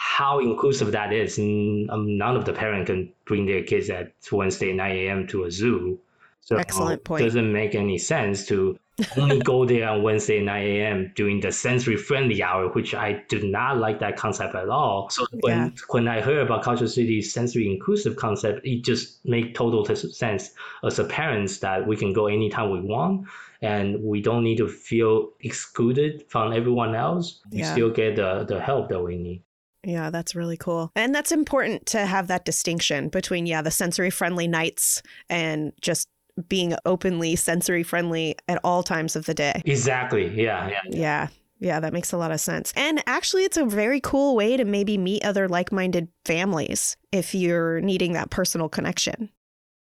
how 0.00 0.38
inclusive 0.38 0.92
that 0.92 1.12
is. 1.12 1.38
Um, 1.38 2.16
none 2.16 2.36
of 2.36 2.44
the 2.44 2.52
parents 2.52 2.86
can 2.88 3.12
bring 3.24 3.46
their 3.46 3.64
kids 3.64 3.90
at 3.90 4.12
Wednesday 4.30 4.72
9 4.72 4.90
a.m. 4.96 5.26
to 5.26 5.44
a 5.44 5.50
zoo. 5.50 5.98
So 6.40 6.56
Excellent 6.56 7.02
point. 7.02 7.20
It 7.20 7.24
doesn't 7.24 7.52
make 7.52 7.74
any 7.74 7.98
sense 7.98 8.46
to 8.46 8.78
only 9.16 9.40
go 9.40 9.64
there 9.66 9.88
on 9.88 10.02
Wednesday 10.04 10.40
9 10.40 10.66
a.m. 10.66 11.12
during 11.16 11.40
the 11.40 11.50
sensory 11.50 11.96
friendly 11.96 12.42
hour, 12.44 12.68
which 12.68 12.94
I 12.94 13.24
do 13.28 13.46
not 13.48 13.78
like 13.78 13.98
that 13.98 14.16
concept 14.16 14.54
at 14.54 14.68
all. 14.68 15.10
So 15.10 15.26
when 15.40 15.58
Yeah. 15.58 15.70
when 15.88 16.06
I 16.06 16.20
heard 16.20 16.46
about 16.46 16.62
KultureCity's 16.64 17.32
sensory 17.32 17.68
inclusive 17.68 18.14
concept, 18.16 18.64
it 18.64 18.84
just 18.84 19.24
made 19.26 19.54
total 19.56 19.84
sense 19.84 20.54
as 20.84 20.98
a 21.00 21.04
parents 21.04 21.58
that 21.58 21.86
we 21.88 21.96
can 21.96 22.12
go 22.12 22.28
anytime 22.28 22.70
we 22.70 22.80
want 22.80 23.26
and 23.62 24.00
we 24.02 24.22
don't 24.22 24.44
need 24.44 24.58
to 24.58 24.68
feel 24.68 25.30
excluded 25.40 26.24
from 26.28 26.52
everyone 26.52 26.94
else. 26.94 27.40
We 27.50 27.58
Yeah. 27.58 27.72
still 27.72 27.90
get 27.90 28.14
the, 28.16 28.44
the 28.48 28.60
help 28.60 28.88
that 28.90 29.02
we 29.02 29.16
need. 29.18 29.42
Yeah, 29.84 30.10
that's 30.10 30.34
really 30.34 30.56
cool. 30.56 30.90
And 30.96 31.14
that's 31.14 31.32
important 31.32 31.86
to 31.86 32.04
have 32.04 32.26
that 32.28 32.44
distinction 32.44 33.08
between, 33.08 33.46
yeah, 33.46 33.62
the 33.62 33.70
sensory 33.70 34.10
friendly 34.10 34.48
nights 34.48 35.02
and 35.30 35.72
just 35.80 36.08
being 36.48 36.74
openly 36.84 37.36
sensory 37.36 37.82
friendly 37.82 38.36
at 38.48 38.60
all 38.64 38.82
times 38.82 39.16
of 39.16 39.26
the 39.26 39.34
day. 39.34 39.62
Exactly. 39.64 40.28
Yeah. 40.40 40.68
Yeah. 40.68 40.80
Yeah. 40.88 41.28
Yeah, 41.60 41.80
that 41.80 41.92
makes 41.92 42.12
a 42.12 42.16
lot 42.16 42.30
of 42.30 42.40
sense. 42.40 42.72
And 42.76 43.02
actually, 43.06 43.42
it's 43.42 43.56
a 43.56 43.64
very 43.64 44.00
cool 44.00 44.36
way 44.36 44.56
to 44.56 44.64
maybe 44.64 44.96
meet 44.96 45.24
other 45.24 45.48
like 45.48 45.72
minded 45.72 46.08
families 46.24 46.96
if 47.10 47.34
you're 47.34 47.80
needing 47.80 48.12
that 48.12 48.30
personal 48.30 48.68
connection. 48.68 49.28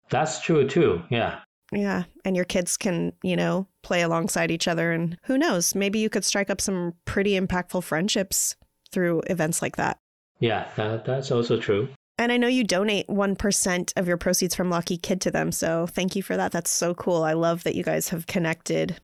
That's 0.08 0.40
true 0.40 0.66
too. 0.66 1.02
Yeah. 1.10 1.40
Yeah. 1.72 2.04
And 2.24 2.34
your 2.34 2.44
kids 2.44 2.76
can, 2.76 3.12
you 3.22 3.36
know, 3.36 3.68
play 3.82 4.02
alongside 4.02 4.50
each 4.50 4.66
other. 4.66 4.90
And 4.90 5.16
who 5.22 5.38
knows, 5.38 5.76
maybe 5.76 6.00
you 6.00 6.10
could 6.10 6.24
strike 6.24 6.50
up 6.50 6.60
some 6.60 6.94
pretty 7.04 7.38
impactful 7.38 7.84
friendships 7.84 8.56
through 8.92 9.22
events 9.28 9.62
like 9.62 9.76
that. 9.76 9.98
Yeah. 10.38 10.68
That, 10.76 11.04
that's 11.04 11.30
also 11.30 11.58
true. 11.58 11.88
And 12.18 12.30
I 12.30 12.36
know 12.36 12.48
you 12.48 12.64
donate 12.64 13.08
1% 13.08 13.92
of 13.96 14.06
your 14.06 14.18
proceeds 14.18 14.54
from 14.54 14.68
Lucky 14.68 14.98
Kid 14.98 15.22
to 15.22 15.30
them. 15.30 15.52
So 15.52 15.86
thank 15.86 16.16
you 16.16 16.22
for 16.22 16.36
that. 16.36 16.52
That's 16.52 16.70
so 16.70 16.94
cool. 16.94 17.22
I 17.22 17.32
love 17.32 17.64
that 17.64 17.74
you 17.74 17.82
guys 17.82 18.10
have 18.10 18.26
connected. 18.26 19.00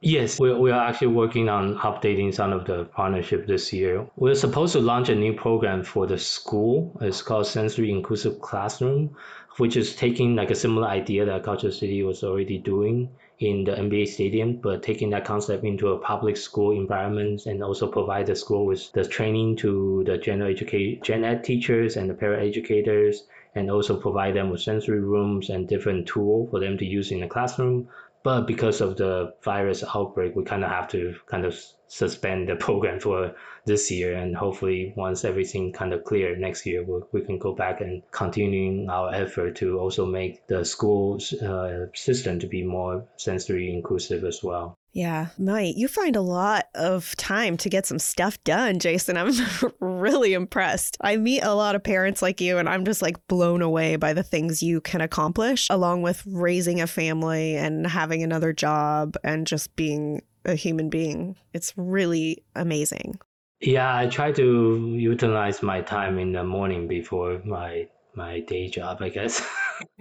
Yes, 0.00 0.38
we, 0.38 0.52
we 0.54 0.70
are 0.70 0.86
actually 0.86 1.08
working 1.08 1.48
on 1.48 1.76
updating 1.78 2.32
some 2.32 2.52
of 2.52 2.66
the 2.66 2.84
partnership 2.84 3.46
this 3.46 3.72
year. 3.72 4.06
We're 4.16 4.34
supposed 4.34 4.74
to 4.74 4.80
launch 4.80 5.08
a 5.08 5.14
new 5.14 5.32
program 5.32 5.82
for 5.82 6.06
the 6.06 6.18
school. 6.18 6.96
It's 7.00 7.22
called 7.22 7.46
Sensory 7.46 7.90
Inclusive 7.90 8.40
Classroom, 8.40 9.16
which 9.56 9.76
is 9.76 9.96
taking 9.96 10.36
like 10.36 10.50
a 10.50 10.54
similar 10.54 10.86
idea 10.86 11.24
that 11.24 11.42
KultureCity 11.42 12.06
was 12.06 12.22
already 12.22 12.58
doing 12.58 13.10
in 13.40 13.64
the 13.64 13.72
NBA 13.72 14.06
stadium, 14.06 14.56
but 14.58 14.82
taking 14.82 15.10
that 15.10 15.24
concept 15.24 15.64
into 15.64 15.88
a 15.88 15.98
public 15.98 16.36
school 16.36 16.70
environment 16.70 17.46
and 17.46 17.64
also 17.64 17.88
provide 17.88 18.26
the 18.26 18.36
school 18.36 18.64
with 18.64 18.92
the 18.92 19.04
training 19.04 19.56
to 19.56 20.04
the 20.06 20.16
general 20.18 20.50
educate 20.50 21.02
gen 21.02 21.24
ed 21.24 21.42
teachers 21.42 21.96
and 21.96 22.08
the 22.08 22.14
para 22.14 22.40
educators 22.40 23.24
and 23.56 23.70
also 23.72 23.96
provide 23.98 24.34
them 24.34 24.50
with 24.50 24.60
sensory 24.60 25.00
rooms 25.00 25.50
and 25.50 25.66
different 25.68 26.06
tool 26.06 26.46
for 26.48 26.60
them 26.60 26.78
to 26.78 26.84
use 26.84 27.10
in 27.10 27.20
the 27.20 27.26
classroom 27.26 27.88
but 28.24 28.46
because 28.46 28.80
of 28.80 28.96
the 28.96 29.34
virus 29.42 29.84
outbreak, 29.94 30.34
we 30.34 30.42
kind 30.44 30.64
of 30.64 30.70
have 30.70 30.88
to 30.88 31.14
kind 31.26 31.44
of 31.44 31.54
suspend 31.88 32.48
the 32.48 32.56
program 32.66 32.98
for 32.98 33.34
this 33.66 33.90
year. 33.90 34.14
And 34.16 34.34
hopefully, 34.34 34.94
once 34.96 35.24
everything 35.24 35.72
kind 35.72 35.92
of 35.92 36.04
clear 36.04 36.34
next 36.34 36.64
year, 36.64 36.82
we, 36.82 37.00
we 37.12 37.20
can 37.20 37.38
go 37.38 37.54
back 37.54 37.82
and 37.82 38.02
continuing 38.10 38.88
our 38.88 39.14
effort 39.14 39.56
to 39.56 39.78
also 39.78 40.06
make 40.06 40.46
the 40.46 40.64
school 40.64 41.20
uh, 41.42 41.86
system 41.94 42.40
to 42.40 42.46
be 42.46 42.64
more 42.64 43.04
sensory 43.18 43.70
inclusive 43.72 44.24
as 44.24 44.42
well. 44.42 44.74
Yeah, 44.94 45.30
Mike, 45.38 45.76
you 45.76 45.88
find 45.88 46.14
a 46.14 46.20
lot 46.20 46.68
of 46.76 47.16
time 47.16 47.56
to 47.58 47.68
get 47.68 47.84
some 47.84 47.98
stuff 47.98 48.42
done, 48.44 48.78
Jason. 48.78 49.16
I'm 49.16 49.32
really 49.80 50.34
impressed. 50.34 50.96
I 51.00 51.16
meet 51.16 51.42
a 51.42 51.52
lot 51.52 51.74
of 51.74 51.82
parents 51.82 52.22
like 52.22 52.40
you, 52.40 52.58
and 52.58 52.68
I'm 52.68 52.84
just 52.84 53.02
like 53.02 53.16
blown 53.26 53.60
away 53.60 53.96
by 53.96 54.12
the 54.12 54.22
things 54.22 54.62
you 54.62 54.80
can 54.80 55.00
accomplish, 55.00 55.66
along 55.68 56.02
with 56.02 56.22
raising 56.24 56.80
a 56.80 56.86
family 56.86 57.56
and 57.56 57.88
having 57.88 58.22
another 58.22 58.52
job 58.52 59.16
and 59.24 59.48
just 59.48 59.74
being 59.74 60.22
a 60.44 60.54
human 60.54 60.90
being. 60.90 61.34
It's 61.52 61.74
really 61.76 62.44
amazing. 62.54 63.18
Yeah, 63.60 63.96
I 63.96 64.06
try 64.06 64.30
to 64.30 64.94
utilize 64.96 65.60
my 65.60 65.80
time 65.80 66.20
in 66.20 66.30
the 66.30 66.44
morning 66.44 66.86
before 66.86 67.42
my 67.44 67.88
my 68.14 68.38
day 68.40 68.68
job, 68.68 68.98
I 69.02 69.08
guess. 69.08 69.44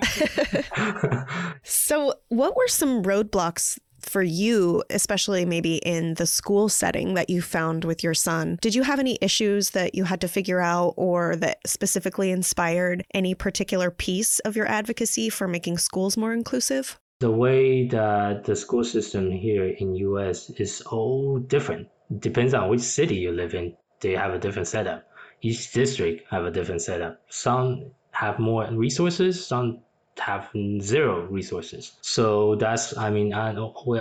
so, 1.63 2.13
what 2.29 2.55
were 2.55 2.67
some 2.67 3.01
roadblocks 3.01 3.79
for 4.05 4.21
you, 4.21 4.83
especially 4.89 5.45
maybe 5.45 5.77
in 5.77 6.15
the 6.15 6.25
school 6.25 6.69
setting 6.69 7.13
that 7.13 7.29
you 7.29 7.41
found 7.41 7.85
with 7.85 8.03
your 8.03 8.13
son? 8.13 8.57
Did 8.61 8.75
you 8.75 8.83
have 8.83 8.99
any 8.99 9.17
issues 9.21 9.71
that 9.71 9.95
you 9.95 10.03
had 10.03 10.21
to 10.21 10.27
figure 10.27 10.61
out 10.61 10.93
or 10.97 11.35
that 11.37 11.59
specifically 11.65 12.31
inspired 12.31 13.05
any 13.13 13.33
particular 13.35 13.91
piece 13.91 14.39
of 14.39 14.55
your 14.55 14.67
advocacy 14.67 15.29
for 15.29 15.47
making 15.47 15.77
schools 15.77 16.17
more 16.17 16.33
inclusive? 16.33 16.99
The 17.19 17.31
way 17.31 17.87
that 17.87 18.43
the 18.43 18.55
school 18.55 18.83
system 18.83 19.31
here 19.31 19.67
in 19.67 19.95
US 19.95 20.49
is 20.51 20.81
all 20.81 21.39
different. 21.39 21.87
Depends 22.19 22.53
on 22.53 22.69
which 22.69 22.81
city 22.81 23.15
you 23.15 23.31
live 23.31 23.53
in. 23.53 23.75
They 24.01 24.11
have 24.11 24.33
a 24.33 24.39
different 24.39 24.67
setup. 24.67 25.07
Each 25.41 25.71
district 25.71 26.27
have 26.29 26.45
a 26.45 26.51
different 26.51 26.81
setup. 26.81 27.21
Some 27.29 27.91
have 28.11 28.39
more 28.39 28.67
resources, 28.71 29.45
some 29.45 29.79
have 30.19 30.49
zero 30.79 31.25
resources. 31.25 31.93
So 32.01 32.55
that's, 32.55 32.95
I 32.97 33.09
mean, 33.09 33.33
I, 33.33 33.53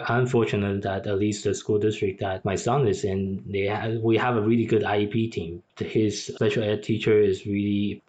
unfortunate 0.09 0.83
that 0.83 1.07
at 1.07 1.19
least 1.19 1.45
the 1.45 1.55
school 1.55 1.79
district 1.79 2.21
that 2.21 2.45
my 2.45 2.55
son 2.55 2.87
is 2.87 3.05
in, 3.05 3.43
they 3.47 3.67
have, 3.67 4.01
we 4.01 4.17
have 4.19 4.37
a 4.37 4.41
really 4.41 4.67
good 4.67 4.83
IEP 4.83 5.33
team. 5.33 5.63
His 5.79 6.27
special 6.27 6.63
ed 6.63 6.83
teacher 6.83 7.19
is 7.21 7.47
really, 7.47 8.03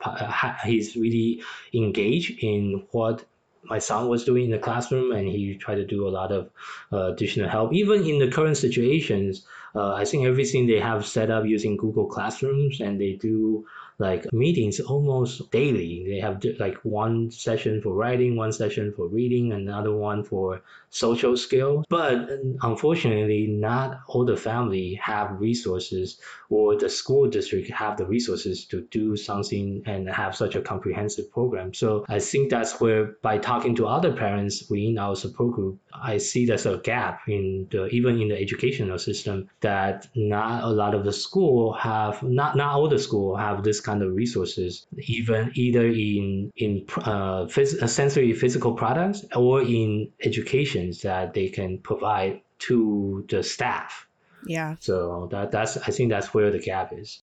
he's 0.66 0.96
really 0.96 1.42
engaged 1.74 2.44
in 2.44 2.86
what 2.92 3.26
my 3.66 3.80
son 3.80 4.10
was 4.10 4.26
doing 4.26 4.46
in 4.46 4.52
the 4.52 4.58
classroom 4.58 5.12
and 5.12 5.28
he 5.28 5.56
tried 5.56 5.76
to 5.76 5.86
do 5.86 6.08
a 6.08 6.10
lot 6.10 6.32
of 6.32 6.50
uh, 6.92 7.12
additional 7.14 7.50
help 7.50 7.74
even 7.74 8.04
in 8.04 8.20
the 8.20 8.28
current 8.28 8.58
situations 8.58 9.46
uh, 9.76 9.94
i 9.94 10.04
think 10.04 10.26
everything 10.26 10.68
they 10.68 10.80
have 10.80 11.06
set 11.06 11.32
up 11.32 11.46
using 11.46 11.78
google 11.78 12.06
classrooms 12.06 12.82
and 12.82 13.00
they 13.00 13.14
do 13.14 13.66
like 14.00 14.32
meetings 14.34 14.80
almost 14.80 15.52
daily. 15.52 16.04
They 16.08 16.20
have 16.20 16.44
like 16.60 16.78
one 16.84 17.32
session 17.32 17.82
for 17.82 17.94
writing 17.94 18.36
one 18.36 18.52
session 18.52 18.94
for 18.96 19.08
reading 19.08 19.52
another 19.52 19.94
one 19.96 20.24
for 20.24 20.62
social 20.94 21.36
skill 21.36 21.84
but 21.90 22.14
uh, 22.14 22.38
unfortunately 22.62 23.48
not 23.48 24.02
all 24.08 24.24
the 24.24 24.38
family 24.38 24.94
have 25.02 25.42
resources 25.42 26.20
or 26.52 26.78
the 26.78 26.88
school 26.88 27.28
district 27.28 27.68
have 27.72 27.98
the 27.98 28.06
resources 28.06 28.66
to 28.66 28.82
do 28.92 29.18
something 29.18 29.82
and 29.88 30.08
have 30.08 30.36
such 30.36 30.54
a 30.56 30.62
comprehensive 30.62 31.32
program. 31.32 31.74
So 31.74 32.06
i 32.08 32.20
think 32.20 32.52
that's 32.52 32.80
where 32.80 33.06
by 33.24 33.40
talking 33.40 33.76
to 33.76 33.88
other 33.88 34.14
parents 34.14 34.70
within 34.70 35.00
our 35.00 35.16
support 35.16 35.54
group 35.54 35.80
i 35.94 36.18
see 36.18 36.46
there's 36.46 36.68
a 36.68 36.78
gap 36.78 37.22
in 37.28 37.68
the 37.72 37.88
even 37.88 38.22
in 38.22 38.28
the 38.28 38.40
educational 38.40 39.00
system 39.00 39.50
that 39.62 40.08
not 40.16 40.64
a 40.64 40.70
lot 40.70 40.94
of 40.94 41.04
the 41.04 41.14
school 41.14 41.74
have 41.74 42.22
not 42.22 42.56
not 42.56 42.76
all 42.76 42.88
the 42.88 43.00
school 43.00 43.36
have 43.36 43.64
this 43.64 43.82
kind 43.84 44.02
of 44.02 44.14
resources 44.16 44.88
even 45.18 45.52
either 45.56 45.86
in 45.86 46.52
in 46.56 46.86
uh, 46.98 47.46
phys- 47.54 47.78
sensory 47.90 48.34
physical 48.34 48.74
products 48.74 49.26
or 49.36 49.62
in 49.62 50.10
educations 50.24 51.02
that 51.02 51.34
they 51.34 51.48
can 51.50 51.78
provide 51.90 52.42
to 52.68 53.26
the 53.30 53.44
staff 53.44 54.08
Yeah. 54.46 54.76
so 54.80 55.28
that 55.32 55.52
that's 55.52 55.78
i 55.78 55.92
think 55.92 56.10
that's 56.10 56.34
where 56.34 56.50
the 56.52 56.60
gap 56.60 56.90
is 57.04 57.22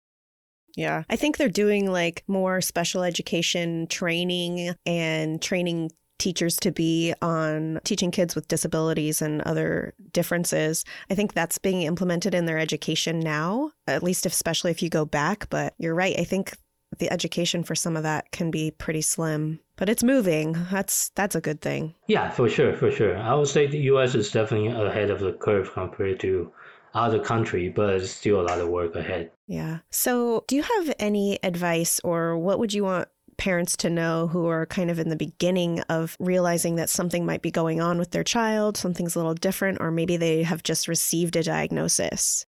Yeah. 0.76 1.02
I 1.10 1.16
think 1.16 1.36
they're 1.36 1.48
doing 1.64 1.90
like 1.90 2.22
more 2.28 2.60
special 2.60 3.02
education 3.02 3.86
training 3.88 4.74
and 4.86 5.42
training 5.42 5.90
teachers 6.18 6.56
to 6.56 6.70
be 6.70 7.14
on 7.22 7.80
teaching 7.84 8.10
kids 8.10 8.34
with 8.34 8.48
disabilities 8.48 9.22
and 9.22 9.42
other 9.42 9.94
differences. 10.12 10.84
I 11.10 11.14
think 11.14 11.32
that's 11.32 11.58
being 11.58 11.82
implemented 11.82 12.34
in 12.34 12.46
their 12.46 12.58
education 12.58 13.20
now, 13.20 13.72
at 13.86 14.02
least 14.02 14.26
if, 14.26 14.32
especially 14.32 14.70
if 14.70 14.82
you 14.82 14.90
go 14.90 15.04
back. 15.04 15.48
But 15.50 15.74
you're 15.78 15.94
right. 15.94 16.18
I 16.18 16.24
think 16.24 16.54
the 16.98 17.10
education 17.12 17.62
for 17.62 17.74
some 17.74 17.96
of 17.96 18.02
that 18.02 18.30
can 18.30 18.50
be 18.50 18.70
pretty 18.70 19.02
slim, 19.02 19.60
but 19.76 19.88
it's 19.88 20.02
moving. 20.02 20.56
That's 20.70 21.10
that's 21.10 21.34
a 21.34 21.40
good 21.40 21.60
thing. 21.60 21.94
Yeah, 22.06 22.30
for 22.30 22.48
sure, 22.48 22.74
for 22.74 22.90
sure. 22.90 23.16
I 23.16 23.34
would 23.34 23.48
say 23.48 23.66
the 23.66 23.78
U.S. 23.92 24.14
is 24.14 24.30
definitely 24.30 24.68
ahead 24.68 25.10
of 25.10 25.20
the 25.20 25.32
curve 25.32 25.72
compared 25.72 26.20
to 26.20 26.52
other 26.94 27.18
country, 27.18 27.68
but 27.68 27.90
it's 27.90 28.10
still 28.10 28.40
a 28.40 28.48
lot 28.48 28.60
of 28.60 28.68
work 28.68 28.96
ahead. 28.96 29.30
Yeah. 29.46 29.78
So, 29.90 30.44
do 30.48 30.56
you 30.56 30.62
have 30.62 30.94
any 30.98 31.38
advice, 31.42 32.00
or 32.02 32.38
what 32.38 32.58
would 32.58 32.72
you 32.72 32.84
want 32.84 33.08
parents 33.38 33.76
to 33.78 33.88
know 33.88 34.26
who 34.26 34.46
are 34.46 34.66
kind 34.66 34.90
of 34.90 34.98
in 34.98 35.08
the 35.08 35.16
beginning 35.16 35.80
of 35.88 36.16
realizing 36.20 36.76
that 36.76 36.90
something 36.90 37.24
might 37.24 37.40
be 37.40 37.50
going 37.50 37.80
on 37.80 37.98
with 37.98 38.10
their 38.10 38.24
child, 38.24 38.76
something's 38.76 39.14
a 39.14 39.18
little 39.18 39.34
different, 39.34 39.78
or 39.80 39.90
maybe 39.90 40.16
they 40.16 40.42
have 40.42 40.62
just 40.62 40.88
received 40.88 41.36
a 41.36 41.42
diagnosis? 41.42 42.44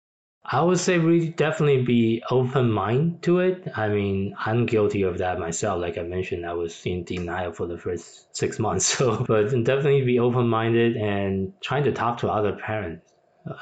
I 0.48 0.62
would 0.62 0.78
say 0.78 0.98
really 0.98 1.30
definitely 1.30 1.82
be 1.82 2.22
open 2.30 2.70
mind 2.70 3.22
to 3.24 3.40
it. 3.40 3.66
I 3.74 3.88
mean, 3.88 4.34
I'm 4.38 4.64
guilty 4.64 5.02
of 5.02 5.18
that 5.18 5.40
myself. 5.40 5.80
Like 5.80 5.98
I 5.98 6.02
mentioned, 6.02 6.46
I 6.46 6.52
was 6.52 6.80
in 6.86 7.02
denial 7.02 7.52
for 7.52 7.66
the 7.66 7.76
first 7.76 8.34
six 8.34 8.58
months. 8.58 8.86
So, 8.96 9.24
but 9.26 9.50
definitely 9.64 10.04
be 10.04 10.20
open 10.20 10.48
minded 10.48 10.96
and 10.96 11.52
trying 11.60 11.84
to 11.84 11.92
talk 11.92 12.18
to 12.18 12.28
other 12.28 12.52
parents 12.52 13.12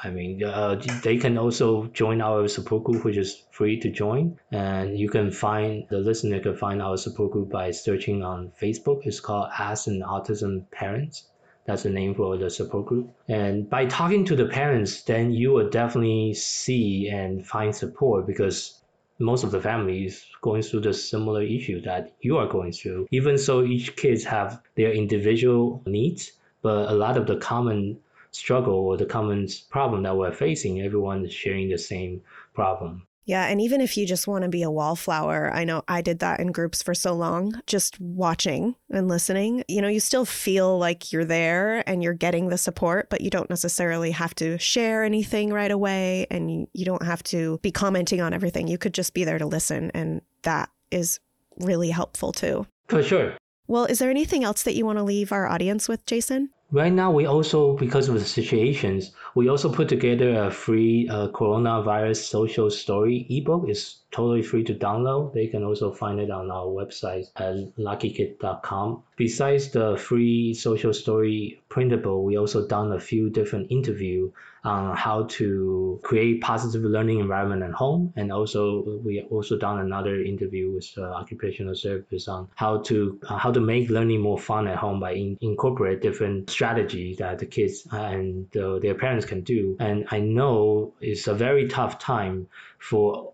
I 0.03 0.09
mean, 0.09 0.43
uh, 0.43 0.81
they 1.03 1.17
can 1.17 1.37
also 1.37 1.85
join 1.87 2.21
our 2.21 2.47
support 2.47 2.83
group, 2.83 3.05
which 3.05 3.17
is 3.17 3.43
free 3.51 3.79
to 3.81 3.91
join. 3.91 4.39
And 4.51 4.97
you 4.97 5.09
can 5.09 5.31
find 5.31 5.85
the 5.89 5.99
listener 5.99 6.39
can 6.39 6.55
find 6.55 6.81
our 6.81 6.97
support 6.97 7.31
group 7.31 7.49
by 7.51 7.71
searching 7.71 8.23
on 8.23 8.51
Facebook. 8.61 9.05
It's 9.05 9.19
called 9.19 9.49
As 9.57 9.87
an 9.87 10.01
Autism 10.01 10.69
Parents. 10.71 11.27
That's 11.65 11.83
the 11.83 11.89
name 11.89 12.13
for 12.15 12.37
the 12.37 12.49
support 12.49 12.85
group. 12.85 13.11
And 13.27 13.69
by 13.69 13.85
talking 13.85 14.25
to 14.25 14.35
the 14.35 14.45
parents, 14.45 15.03
then 15.03 15.31
you 15.31 15.51
will 15.51 15.69
definitely 15.69 16.33
see 16.35 17.09
and 17.09 17.45
find 17.45 17.75
support 17.75 18.27
because 18.27 18.79
most 19.17 19.43
of 19.43 19.51
the 19.51 19.61
families 19.61 20.25
going 20.41 20.61
through 20.61 20.81
the 20.81 20.93
similar 20.93 21.41
issue 21.41 21.81
that 21.81 22.13
you 22.21 22.37
are 22.37 22.47
going 22.47 22.71
through. 22.71 23.07
Even 23.11 23.37
so, 23.37 23.63
each 23.63 23.95
kids 23.95 24.23
have 24.25 24.61
their 24.75 24.91
individual 24.91 25.81
needs, 25.85 26.33
but 26.61 26.89
a 26.89 26.93
lot 26.93 27.17
of 27.17 27.25
the 27.25 27.37
common 27.37 27.97
struggle 28.35 28.75
or 28.75 28.97
the 28.97 29.05
common 29.05 29.47
problem 29.69 30.03
that 30.03 30.17
we're 30.17 30.33
facing, 30.33 30.81
everyone 30.81 31.25
is 31.25 31.33
sharing 31.33 31.69
the 31.69 31.77
same 31.77 32.21
problem. 32.53 33.07
Yeah. 33.25 33.47
And 33.47 33.59
even 33.59 33.81
if 33.81 33.97
you 33.97 34.05
just 34.05 34.27
want 34.27 34.43
to 34.43 34.49
be 34.49 34.61
a 34.61 34.69
wallflower, 34.69 35.51
I 35.51 35.63
know 35.63 35.83
I 35.87 36.01
did 36.01 36.19
that 36.19 36.39
in 36.39 36.51
groups 36.51 36.83
for 36.83 36.93
so 36.93 37.13
long, 37.13 37.59
just 37.65 37.99
watching 37.99 38.75
and 38.91 39.07
listening. 39.07 39.63
You 39.67 39.81
know, 39.81 39.87
you 39.87 39.99
still 39.99 40.25
feel 40.25 40.77
like 40.77 41.11
you're 41.11 41.25
there 41.25 41.83
and 41.89 42.03
you're 42.03 42.13
getting 42.13 42.49
the 42.49 42.57
support, 42.57 43.09
but 43.09 43.21
you 43.21 43.31
don't 43.31 43.49
necessarily 43.49 44.11
have 44.11 44.35
to 44.35 44.59
share 44.59 45.03
anything 45.03 45.51
right 45.51 45.71
away 45.71 46.27
and 46.29 46.67
you 46.71 46.85
don't 46.85 47.03
have 47.03 47.23
to 47.23 47.57
be 47.63 47.71
commenting 47.71 48.21
on 48.21 48.31
everything. 48.31 48.67
You 48.67 48.77
could 48.77 48.93
just 48.93 49.15
be 49.15 49.23
there 49.23 49.39
to 49.39 49.47
listen. 49.47 49.89
And 49.95 50.21
that 50.43 50.69
is 50.91 51.19
really 51.57 51.89
helpful 51.89 52.31
too. 52.31 52.67
For 52.89 53.01
sure. 53.01 53.33
Well, 53.67 53.85
is 53.85 53.97
there 53.97 54.11
anything 54.11 54.43
else 54.43 54.61
that 54.61 54.75
you 54.75 54.85
want 54.85 54.99
to 54.99 55.03
leave 55.03 55.31
our 55.31 55.47
audience 55.47 55.89
with, 55.89 56.05
Jason? 56.05 56.51
Right 56.71 56.91
now, 56.91 57.11
we 57.11 57.27
also, 57.27 57.77
because 57.77 58.09
of 58.09 58.15
the 58.15 58.25
situations, 58.25 59.11
we 59.35 59.49
also 59.49 59.71
put 59.71 59.87
together 59.87 60.33
a 60.33 60.51
free 60.51 61.07
uh, 61.07 61.27
coronavirus 61.27 62.17
social 62.17 62.71
story 62.71 63.27
ebook. 63.29 63.69
It's 63.69 63.99
totally 64.11 64.41
free 64.41 64.63
to 64.63 64.73
download. 64.73 65.33
They 65.33 65.45
can 65.47 65.63
also 65.63 65.91
find 65.91 66.19
it 66.19 66.31
on 66.31 66.49
our 66.49 66.65
website 66.65 67.25
at 67.35 67.55
lakikid.com. 67.77 69.03
Besides 69.15 69.69
the 69.69 69.95
free 69.95 70.55
social 70.55 70.93
story 70.93 71.61
printable, 71.69 72.23
we 72.23 72.35
also 72.35 72.67
done 72.67 72.91
a 72.93 72.99
few 72.99 73.29
different 73.29 73.71
interview 73.71 74.31
on 74.65 74.95
how 74.95 75.23
to 75.23 75.99
create 76.03 76.41
positive 76.41 76.81
learning 76.81 77.19
environment 77.19 77.63
at 77.63 77.71
home. 77.71 78.11
And 78.15 78.31
also 78.31 78.83
we 79.03 79.21
also 79.29 79.57
done 79.57 79.79
another 79.79 80.21
interview 80.21 80.71
with 80.71 80.91
uh, 80.97 81.03
occupational 81.03 81.75
therapist 81.75 82.27
on 82.27 82.49
how 82.55 82.79
to 82.79 83.19
uh, 83.29 83.37
how 83.37 83.51
to 83.51 83.59
make 83.59 83.89
learning 83.89 84.21
more 84.21 84.39
fun 84.39 84.67
at 84.67 84.77
home 84.77 84.99
by 84.99 85.13
in, 85.13 85.37
incorporate 85.41 86.01
different 86.01 86.49
strategies 86.49 87.17
that 87.17 87.39
the 87.39 87.45
kids 87.45 87.87
and 87.91 88.55
uh, 88.57 88.79
their 88.79 88.95
parents 88.95 89.25
can 89.25 89.41
do. 89.41 89.77
And 89.79 90.05
I 90.11 90.19
know 90.19 90.93
it's 90.99 91.27
a 91.27 91.33
very 91.33 91.67
tough 91.67 91.99
time 91.99 92.47
for 92.79 93.33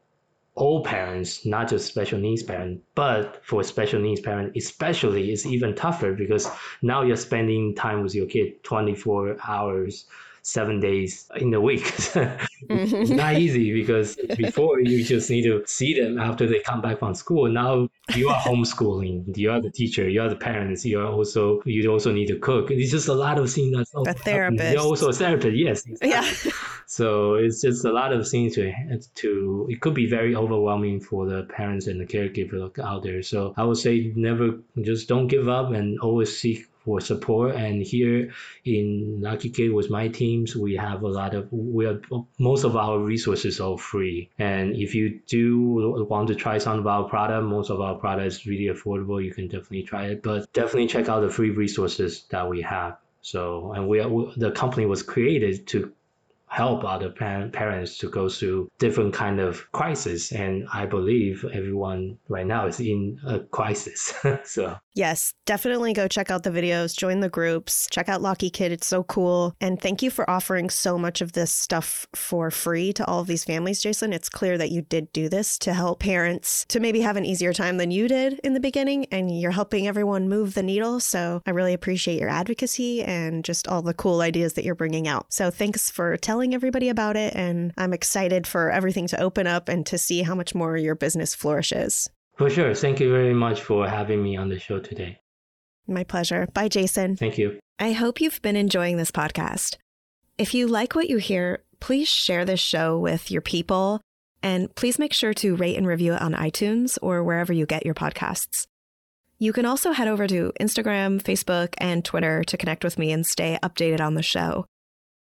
all 0.55 0.83
parents, 0.83 1.45
not 1.45 1.69
just 1.69 1.87
special 1.87 2.19
needs 2.19 2.43
parents, 2.43 2.83
but 2.93 3.41
for 3.45 3.63
special 3.63 4.01
needs 4.01 4.19
parents, 4.19 4.57
especially, 4.57 5.31
it's 5.31 5.45
even 5.45 5.73
tougher 5.75 6.13
because 6.13 6.47
now 6.81 7.03
you're 7.03 7.15
spending 7.15 7.73
time 7.73 8.03
with 8.03 8.13
your 8.13 8.27
kid 8.27 8.61
24 8.63 9.37
hours 9.47 10.05
seven 10.43 10.79
days 10.79 11.29
in 11.37 11.51
the 11.51 11.61
week. 11.61 11.83
mm-hmm. 11.83 12.95
It's 12.95 13.11
not 13.11 13.35
easy 13.35 13.73
because 13.73 14.15
before 14.37 14.79
you 14.79 15.03
just 15.03 15.29
need 15.29 15.43
to 15.43 15.63
see 15.65 15.99
them 15.99 16.19
after 16.19 16.47
they 16.47 16.59
come 16.59 16.81
back 16.81 16.99
from 16.99 17.13
school. 17.15 17.49
Now 17.49 17.89
you 18.15 18.29
are 18.29 18.39
homeschooling. 18.41 19.35
You 19.37 19.51
are 19.51 19.61
the 19.61 19.69
teacher. 19.69 20.09
You 20.09 20.21
are 20.21 20.29
the 20.29 20.35
parents. 20.35 20.85
You 20.85 20.99
are 21.01 21.11
also 21.11 21.61
you 21.65 21.89
also 21.91 22.11
need 22.11 22.27
to 22.27 22.39
cook. 22.39 22.71
It's 22.71 22.91
just 22.91 23.07
a 23.07 23.13
lot 23.13 23.37
of 23.37 23.51
things 23.51 23.75
that's 23.75 23.93
a 23.95 24.13
therapist. 24.13 24.73
You're 24.73 24.81
also 24.81 25.09
a 25.09 25.13
therapist. 25.13 25.55
Yes. 25.55 25.85
Exactly. 25.85 26.09
Yeah. 26.09 26.57
so 26.87 27.35
it's 27.35 27.61
just 27.61 27.85
a 27.85 27.91
lot 27.91 28.13
of 28.13 28.27
things 28.27 28.55
to 28.55 28.73
to. 29.15 29.67
It 29.69 29.81
could 29.81 29.93
be 29.93 30.07
very 30.07 30.35
overwhelming 30.35 31.01
for 31.01 31.27
the 31.27 31.43
parents 31.43 31.87
and 31.87 31.99
the 31.99 32.05
caregiver 32.05 32.77
out 32.79 33.03
there. 33.03 33.21
So 33.21 33.53
I 33.57 33.63
would 33.63 33.77
say 33.77 34.11
never 34.15 34.59
just 34.81 35.07
don't 35.07 35.27
give 35.27 35.47
up 35.47 35.71
and 35.71 35.99
always 35.99 36.35
seek 36.35 36.67
for 36.85 36.99
support. 36.99 37.55
And 37.55 37.81
here 37.81 38.33
in 38.65 39.19
Lucky 39.21 39.49
Kid 39.49 39.71
with 39.71 39.89
my 39.89 40.07
teams, 40.07 40.55
we 40.55 40.75
have 40.75 41.03
a 41.03 41.07
lot 41.07 41.33
of 41.35 41.51
we 41.51 41.85
have 41.85 42.01
most 42.39 42.63
of 42.63 42.75
our 42.75 42.99
resources 42.99 43.59
are 43.59 43.77
free. 43.77 44.29
And 44.39 44.75
if 44.75 44.95
you 44.95 45.19
do 45.27 46.05
want 46.09 46.27
to 46.29 46.35
try 46.35 46.57
some 46.57 46.79
of 46.79 46.87
our 46.87 47.03
product, 47.07 47.45
most 47.45 47.69
of 47.69 47.81
our 47.81 47.95
product 47.95 48.27
is 48.27 48.45
really 48.45 48.73
affordable. 48.73 49.23
You 49.23 49.33
can 49.33 49.47
definitely 49.47 49.83
try 49.83 50.07
it, 50.07 50.23
but 50.23 50.51
definitely 50.53 50.87
check 50.87 51.09
out 51.09 51.21
the 51.21 51.29
free 51.29 51.51
resources 51.51 52.23
that 52.29 52.49
we 52.49 52.61
have. 52.61 52.97
So, 53.21 53.71
and 53.73 53.87
we, 53.87 53.99
are, 53.99 54.09
the 54.35 54.51
company 54.51 54.87
was 54.87 55.03
created 55.03 55.67
to 55.67 55.93
help 56.51 56.83
other 56.83 57.09
parents 57.09 57.97
to 57.97 58.09
go 58.09 58.27
through 58.27 58.69
different 58.77 59.13
kind 59.13 59.39
of 59.39 59.71
crisis 59.71 60.33
and 60.33 60.67
i 60.73 60.85
believe 60.85 61.45
everyone 61.53 62.17
right 62.27 62.45
now 62.45 62.67
is 62.67 62.81
in 62.81 63.17
a 63.25 63.39
crisis 63.39 64.13
so 64.43 64.75
Yes, 64.93 65.33
definitely 65.45 65.93
go 65.93 66.09
check 66.09 66.29
out 66.29 66.43
the 66.43 66.49
videos, 66.49 66.97
join 66.97 67.21
the 67.21 67.29
groups, 67.29 67.87
check 67.89 68.09
out 68.09 68.21
Lucky 68.21 68.49
Kid. 68.49 68.73
It's 68.73 68.87
so 68.87 69.03
cool. 69.03 69.55
And 69.61 69.81
thank 69.81 70.01
you 70.01 70.09
for 70.11 70.29
offering 70.29 70.69
so 70.69 70.97
much 70.97 71.21
of 71.21 71.31
this 71.31 71.51
stuff 71.51 72.05
for 72.13 72.51
free 72.51 72.91
to 72.93 73.05
all 73.05 73.21
of 73.21 73.27
these 73.27 73.45
families, 73.45 73.81
Jason. 73.81 74.11
It's 74.11 74.27
clear 74.27 74.57
that 74.57 74.71
you 74.71 74.81
did 74.81 75.13
do 75.13 75.29
this 75.29 75.57
to 75.59 75.73
help 75.73 76.01
parents 76.01 76.65
to 76.67 76.81
maybe 76.81 77.01
have 77.01 77.15
an 77.15 77.25
easier 77.25 77.53
time 77.53 77.77
than 77.77 77.91
you 77.91 78.09
did 78.09 78.39
in 78.43 78.53
the 78.53 78.59
beginning. 78.59 79.05
And 79.11 79.39
you're 79.39 79.51
helping 79.51 79.87
everyone 79.87 80.27
move 80.27 80.55
the 80.55 80.63
needle. 80.63 80.99
So 80.99 81.41
I 81.45 81.51
really 81.51 81.73
appreciate 81.73 82.19
your 82.19 82.29
advocacy 82.29 83.01
and 83.01 83.45
just 83.45 83.69
all 83.69 83.81
the 83.81 83.93
cool 83.93 84.19
ideas 84.19 84.53
that 84.53 84.65
you're 84.65 84.75
bringing 84.75 85.07
out. 85.07 85.27
So 85.29 85.49
thanks 85.51 85.89
for 85.89 86.17
telling 86.17 86.53
everybody 86.53 86.89
about 86.89 87.15
it. 87.15 87.33
And 87.33 87.73
I'm 87.77 87.93
excited 87.93 88.45
for 88.45 88.69
everything 88.69 89.07
to 89.07 89.21
open 89.21 89.47
up 89.47 89.69
and 89.69 89.85
to 89.85 89.97
see 89.97 90.23
how 90.23 90.35
much 90.35 90.53
more 90.53 90.75
your 90.75 90.95
business 90.95 91.33
flourishes. 91.33 92.09
For 92.41 92.49
sure. 92.49 92.73
Thank 92.73 92.99
you 92.99 93.11
very 93.11 93.35
much 93.35 93.61
for 93.61 93.87
having 93.87 94.23
me 94.23 94.35
on 94.35 94.49
the 94.49 94.57
show 94.57 94.79
today. 94.79 95.19
My 95.85 96.03
pleasure. 96.03 96.47
Bye, 96.55 96.69
Jason. 96.69 97.15
Thank 97.15 97.37
you. 97.37 97.59
I 97.77 97.91
hope 97.91 98.19
you've 98.19 98.41
been 98.41 98.55
enjoying 98.55 98.97
this 98.97 99.11
podcast. 99.11 99.77
If 100.39 100.55
you 100.55 100.65
like 100.65 100.95
what 100.95 101.07
you 101.07 101.17
hear, 101.17 101.63
please 101.79 102.07
share 102.07 102.43
this 102.43 102.59
show 102.59 102.97
with 102.97 103.29
your 103.29 103.43
people 103.43 104.01
and 104.41 104.73
please 104.73 104.97
make 104.97 105.13
sure 105.13 105.35
to 105.35 105.55
rate 105.55 105.77
and 105.77 105.85
review 105.85 106.13
it 106.13 106.21
on 106.23 106.33
iTunes 106.33 106.97
or 107.03 107.23
wherever 107.23 107.53
you 107.53 107.67
get 107.67 107.85
your 107.85 107.93
podcasts. 107.93 108.65
You 109.37 109.53
can 109.53 109.67
also 109.67 109.91
head 109.91 110.07
over 110.07 110.25
to 110.25 110.51
Instagram, 110.59 111.21
Facebook, 111.21 111.75
and 111.77 112.03
Twitter 112.03 112.43
to 112.45 112.57
connect 112.57 112.83
with 112.83 112.97
me 112.97 113.11
and 113.11 113.23
stay 113.23 113.59
updated 113.61 114.01
on 114.01 114.15
the 114.15 114.23
show. 114.23 114.65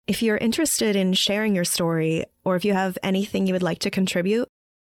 If 0.07 0.21
you're 0.21 0.35
interested 0.35 0.97
in 0.97 1.13
sharing 1.13 1.55
your 1.55 1.63
story 1.63 2.25
or 2.43 2.57
if 2.57 2.65
you 2.65 2.73
have 2.73 2.97
anything 3.01 3.47
you 3.47 3.53
would 3.53 3.63
like 3.63 3.79
to 3.79 3.89
contribute, 3.89 4.49